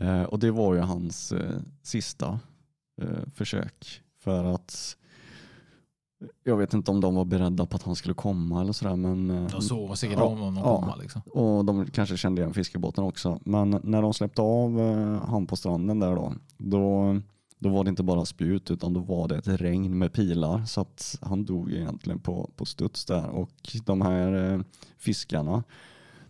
[0.00, 2.40] Eh, och det var ju hans eh, sista
[3.02, 4.02] eh, försök.
[4.18, 4.96] För att
[6.44, 8.96] jag vet inte om de var beredda på att han skulle komma eller sådär.
[8.96, 11.22] Men, eh, De såg säkert om honom komma, liksom.
[11.30, 13.40] Och de kanske kände igen fiskebåten också.
[13.44, 17.16] Men när de släppte av eh, han på stranden där då, då,
[17.58, 20.64] då var det inte bara spjut utan då var det ett regn med pilar.
[20.64, 23.28] Så att han dog egentligen på, på studs där.
[23.28, 24.60] Och de här eh,
[24.98, 25.64] fiskarna,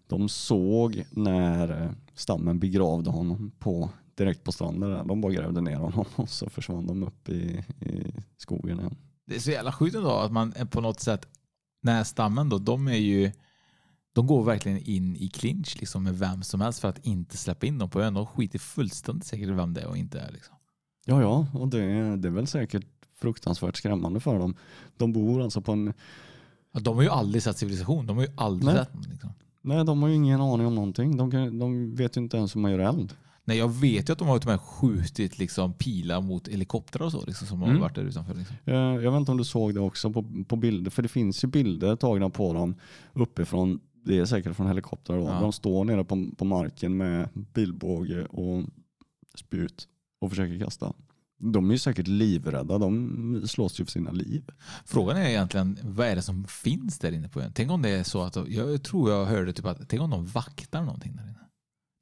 [0.06, 4.90] de såg när stammen begravde honom på, direkt på stranden.
[4.90, 5.04] Där.
[5.04, 8.94] De bara grävde ner honom och så försvann de upp i, i skogen igen.
[9.26, 11.26] Det är så jävla sjukt ändå att man på något sätt,
[11.82, 13.32] den här stammen då, de är ju
[14.12, 17.66] de går verkligen in i clinch liksom med vem som helst för att inte släppa
[17.66, 18.14] in dem på ön.
[18.14, 20.32] De skiter fullständigt säkert vem det är och inte är.
[20.32, 20.54] Liksom.
[21.04, 24.54] Ja, ja, och det, är- det är väl säkert fruktansvärt skrämmande för dem.
[24.96, 25.92] De bor alltså på en...
[26.72, 28.06] Ja, De har ju aldrig sett civilisation.
[28.06, 28.84] De har ju aldrig Nej.
[28.84, 29.30] sett liksom.
[29.62, 31.16] Nej, de har ju ingen aning om någonting.
[31.16, 33.14] De, kan, de vet ju inte ens hur man gör eld.
[33.48, 37.06] Nej, jag vet ju att de har till och med skjutit liksom, pilar mot helikoptrar
[37.06, 37.80] och så liksom, som har Mm.
[37.80, 38.34] varit där utanför.
[38.34, 38.56] Liksom.
[38.64, 41.44] Eh, Jag vet inte om du såg det också på, på bilder, för det finns
[41.44, 42.74] ju bilder tagna på dem
[43.12, 43.80] uppifrån.
[44.04, 45.16] Det är säkert från helikoptrar.
[45.18, 45.24] Då.
[45.24, 45.40] Ja.
[45.40, 48.64] De står nere på, på marken med bilbåge och
[49.34, 49.88] spjut
[50.20, 50.92] och försöker kasta.
[51.38, 52.78] De är ju säkert livrädda.
[52.78, 54.44] De slåss ju för sina liv.
[54.84, 57.52] Frågan är egentligen vad är det som finns där inne på ön?
[57.54, 60.26] Tänk om det är så att, jag tror jag hörde typ att, tänk om de
[60.26, 61.45] vaktar någonting där inne.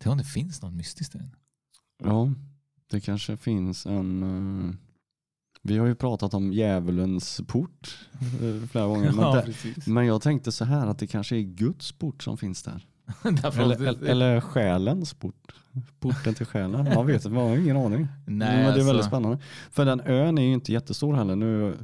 [0.04, 1.30] Tänk om det finns något mystiskt där inne.
[2.04, 2.32] Ja,
[2.90, 4.22] det kanske finns en...
[4.22, 4.74] eh,
[5.62, 9.12] vi har ju pratat om djävulens port eh, flera gånger.
[9.16, 9.44] Men, Ja,
[9.74, 12.86] det, men jag tänkte så här att det kanske är Guds port som finns där.
[13.24, 15.54] Eller, eller, eller själens port.
[16.00, 16.84] Porten till själen.
[16.94, 18.08] Man vet man har ingen aning.
[18.26, 19.38] Nej, men det är väldigt alltså- spännande.
[19.70, 21.36] För den ön är ju inte jättestor heller.
[21.36, 21.78] Nu,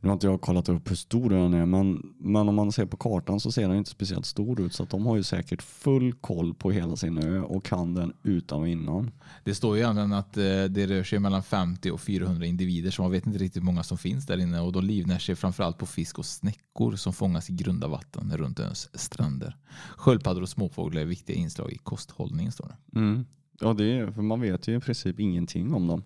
[0.00, 2.86] nu har inte jag kollat upp hur stor ön är, men, men om man ser
[2.86, 4.74] på kartan så ser den inte speciellt stor ut.
[4.74, 8.60] Så de har ju säkert full koll på hela sin ö och kan den utan
[8.60, 9.10] och innan.
[9.44, 13.02] Det står ju egentligen att eh, det rör sig mellan 50 och 400 individer så
[13.02, 15.78] man vet inte riktigt hur många som finns där inne och de livnär sig framförallt
[15.78, 19.56] på fisk och snäckor som fångas i grunda vatten runt öns stränder.
[19.96, 22.98] Sköldpaddor och småfåglar är viktiga inslag i kosthållningen står det.
[22.98, 23.24] Mm.
[23.60, 26.02] Ja, det är, för man vet ju i princip ingenting om dem.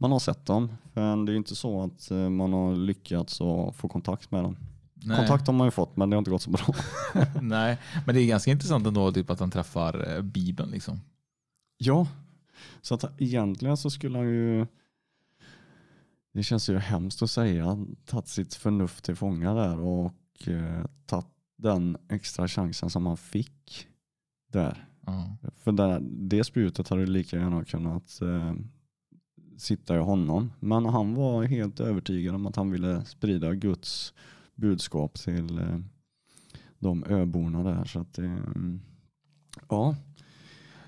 [0.00, 3.38] Man har sett dem, men det är inte så att eh, man har lyckats
[3.72, 4.56] få kontakt med dem.
[4.94, 5.16] Nej.
[5.16, 6.74] Kontakt har man ju fått, men det har inte gått så bra.
[7.42, 10.70] Nej, men det är ganska intressant ändå typ att han träffar eh, Bibeln.
[10.70, 11.00] Liksom.
[11.78, 12.06] Ja,
[12.80, 14.66] så att egentligen så skulle han ju,
[16.32, 21.26] det känns ju hemskt att säga, tagit sitt förnuft till fånga där och eh, tagit
[21.56, 23.86] den extra chansen som han fick
[24.52, 24.88] där.
[25.06, 25.36] Ja.
[25.56, 28.54] För där, det spjutet hade lika gärna kunnat eh,
[29.60, 30.52] sitta i honom.
[30.60, 34.14] Men han var helt övertygad om att han ville sprida Guds
[34.54, 35.78] budskap till eh,
[36.78, 37.84] de öborna där.
[37.84, 38.80] Så att mm,
[39.68, 39.96] ja,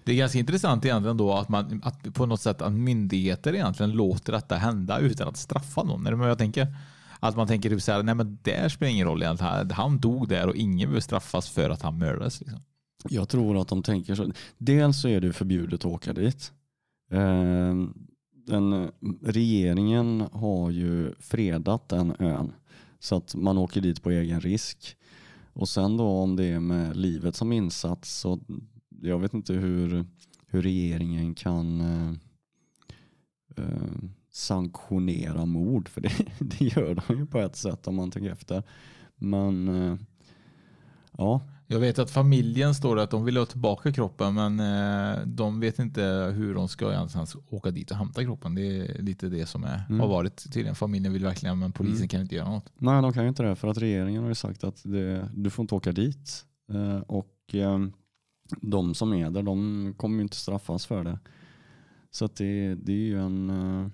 [0.04, 3.92] Det är ganska intressant egentligen då att man att på något sätt att myndigheter egentligen
[3.92, 6.06] låter detta hända utan att straffa någon.
[6.06, 6.76] Är det vad jag tänker?
[7.20, 9.70] Att man tänker typ så här, nej men det spelar ingen roll egentligen.
[9.70, 12.40] Han dog där och ingen behöver straffas för att han mördades.
[12.40, 12.60] Liksom.
[13.08, 14.32] Jag tror att de tänker så.
[14.58, 16.52] Dels så är det förbjudet att åka dit.
[18.46, 18.88] Den, eh,
[19.20, 22.52] regeringen har ju fredat den ön
[22.98, 24.96] så att man åker dit på egen risk.
[25.52, 28.40] Och sen då om det är med livet som insats så
[29.02, 30.04] jag vet inte hur,
[30.46, 32.12] hur regeringen kan eh,
[33.56, 33.92] eh,
[34.30, 38.62] sanktionera mord för det, det gör de ju på ett sätt om man tänker efter.
[39.16, 39.96] Men eh,
[41.18, 41.40] ja,
[41.72, 45.78] jag vet att familjen står att de vill ha tillbaka kroppen men eh, de vet
[45.78, 46.02] inte
[46.36, 48.54] hur de ska egentligen åka dit och hämta kroppen.
[48.54, 50.00] Det är lite det som är, Mm.
[50.00, 50.74] har varit tydligen.
[50.74, 52.08] Familjen vill verkligen men polisen Mm.
[52.08, 52.72] kan inte göra något.
[52.78, 55.50] Nej, de kan ju inte det för att regeringen har ju sagt att det, du
[55.50, 56.44] får inte åka dit.
[56.72, 57.78] Eh, och eh,
[58.60, 61.18] de som är där, de kommer ju inte straffas för det.
[62.10, 63.92] Så det, det är ju en...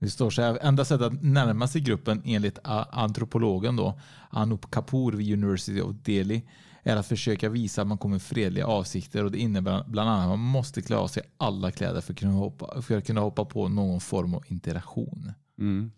[0.00, 2.58] Det står så här, enda sättet att närma sig gruppen enligt
[2.90, 6.42] antropologen då, Anup Kapoor vid University of Delhi,
[6.88, 10.22] är att försöka visa att man kommer med fredliga avsikter och det innebär bland annat
[10.22, 13.20] att man måste klä av sig alla kläder för att kunna hoppa, för att kunna
[13.20, 15.32] hoppa på någon form av interaktion.
[15.58, 15.92] Mm.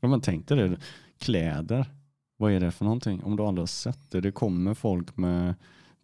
[0.00, 0.76] Om man tänk dig det,
[1.18, 1.86] kläder.
[2.36, 3.22] Vad är det för någonting?
[3.22, 4.20] Om du aldrig har sett det.
[4.20, 5.54] Det kommer folk med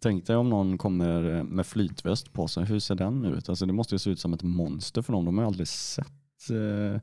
[0.01, 3.49] Tänk dig om någon kommer med flytväst på sig, hur ser den ut?
[3.49, 6.49] Alltså det måste ju se ut som ett monster för dem, de har aldrig sett.
[6.49, 7.01] Eh,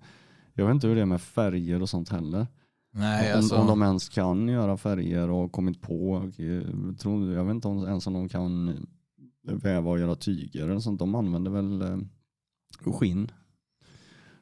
[0.52, 2.46] jag vet inte hur det är med färger och sånt heller.
[2.98, 7.44] Nej, om, alltså- om de ens kan göra färger och kommit på, eh, tror, jag
[7.44, 8.86] vet inte om, ens om de kan
[9.42, 10.98] väva och göra tyger eller sånt.
[10.98, 11.98] De använder väl eh,
[12.92, 13.30] skinn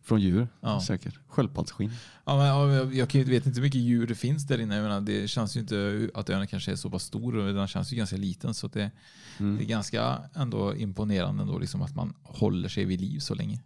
[0.03, 0.81] från djur Ja.
[0.81, 1.19] säkert.
[1.29, 1.91] Sköldpaddsskinn.
[2.25, 4.75] Ja, men, ja, jag, jag vet inte hur mycket djur det finns där inne.
[4.77, 7.37] Jag menar, det känns ju inte att ön kanske är så pass stor.
[7.37, 8.55] och Den känns ju ganska liten.
[8.55, 8.91] Så det,
[9.39, 9.57] Mm.
[9.57, 13.63] det är ganska ändå imponerande ändå, liksom att man håller sig vid liv så länge.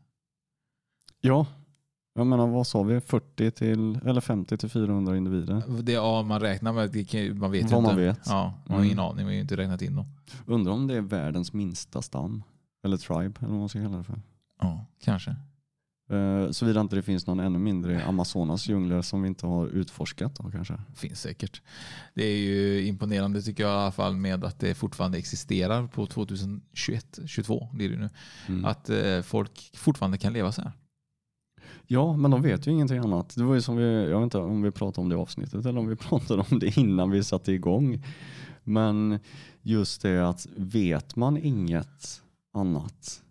[1.20, 1.47] Ja,
[2.19, 3.01] jag menar vad sa vi?
[3.01, 5.62] 40 till, eller 50 till 400 individer.
[5.83, 7.93] Det, ja, man räknar med, det man vet Vad inte.
[7.93, 8.21] man vet.
[8.27, 9.05] Ja, man har ingen Mm.
[9.11, 10.07] aning, man har ju inte räknat in dem.
[10.47, 12.43] Undrar om det är världens minsta stam.
[12.85, 14.21] Eller tribe, eller vad man ska kalla det för.
[14.61, 15.37] Ja, kanske.
[16.11, 19.66] Eh, Såvida inte det finns någon ännu mindre i Amazonas djungler som vi inte har
[19.66, 20.75] utforskat då kanske.
[20.95, 21.62] Finns säkert.
[22.14, 26.07] Det är ju imponerande tycker jag i alla fall med att det fortfarande existerar på
[26.07, 28.09] 2021, 22 blir det nu.
[28.49, 28.64] Mm.
[28.64, 30.73] Att eh, folk fortfarande kan leva så här.
[31.87, 33.37] Ja, men de vet ju ingenting annat.
[33.37, 35.66] Det var ju som vi, jag vet inte om vi pratade om det i avsnittet
[35.66, 38.05] eller om vi pratade om det innan vi satte igång.
[38.64, 39.19] Men
[39.62, 43.23] just det att vet man inget annat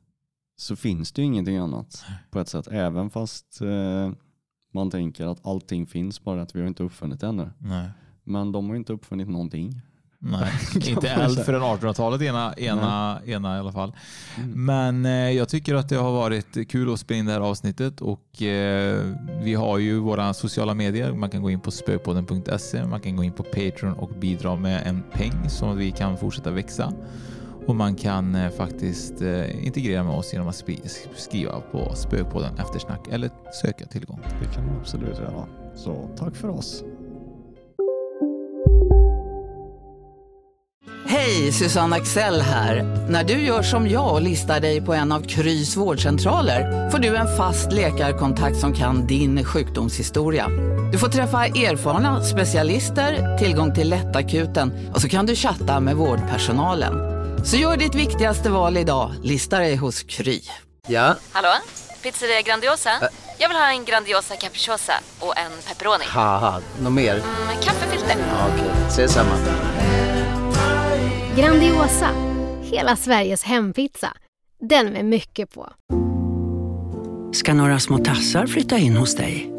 [0.56, 2.68] så finns det ju ingenting annat på ett sätt.
[2.68, 4.12] Även fast eh,
[4.74, 7.50] man tänker att allting finns bara att vi har inte uppfunnit det ännu.
[7.58, 7.90] Nej.
[8.24, 9.82] Men de har inte uppfunnit någonting.
[10.20, 10.52] Nej,
[10.90, 13.96] inte eld förrän 1800-talet ena, ena, ena i alla fall.
[14.54, 18.02] Men eh, jag tycker att det har varit kul att spela in det här avsnittet
[18.02, 19.04] och eh,
[19.44, 21.14] vi har ju våra sociala medier.
[21.14, 24.88] Man kan gå in på spökpodden.se, man kan gå in på Patreon och bidra med
[24.88, 26.94] en peng så att vi kan fortsätta växa.
[27.68, 30.64] Och man kan eh, faktiskt eh, integrera med oss genom att
[31.16, 33.30] skriva på Spökpodden eftersnack eller
[33.62, 34.20] söka tillgång.
[34.42, 35.46] Det kan man absolut göra.
[35.76, 36.84] Så tack för oss.
[41.10, 42.84] Hej, Susanne Axel här.
[43.10, 47.16] När du gör som jag och listar dig på en av Krys vårdcentraler får du
[47.16, 50.48] en fast läkarkontakt som kan din sjukdomshistoria.
[50.92, 56.94] Du får träffa erfarna specialister, tillgång till lättakuten och så kan du chatta med vårdpersonalen.
[57.46, 60.42] Så gör ditt viktigaste val idag, listar dig hos Kry.
[60.88, 61.54] Ja, Hallå?
[62.04, 62.90] Pizzeria Grandiosa?
[63.38, 66.06] Jag vill ha en Grandiosa capriciosa och en pepperoni.
[66.82, 67.14] något mer?
[67.48, 68.16] Med kaffefilter.
[68.18, 69.32] Ja, Okej, ses samma.
[71.38, 72.10] Grandiosa,
[72.62, 74.14] hela Sveriges hempizza.
[74.70, 75.70] Den med mycket på.
[77.34, 79.52] ska några små tassar flytta in hos dig.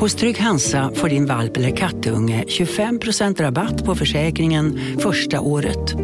[0.00, 5.94] Hos Trygg Hansa får din valp eller kattunge 25% rabatt på försäkringen första året.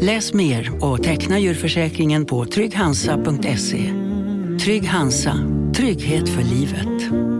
[0.00, 3.92] Läs mer och teckna djurförsäkringen på trygghansa.se.
[4.64, 5.34] Trygg Hansa,
[5.74, 7.35] trygghet för livet.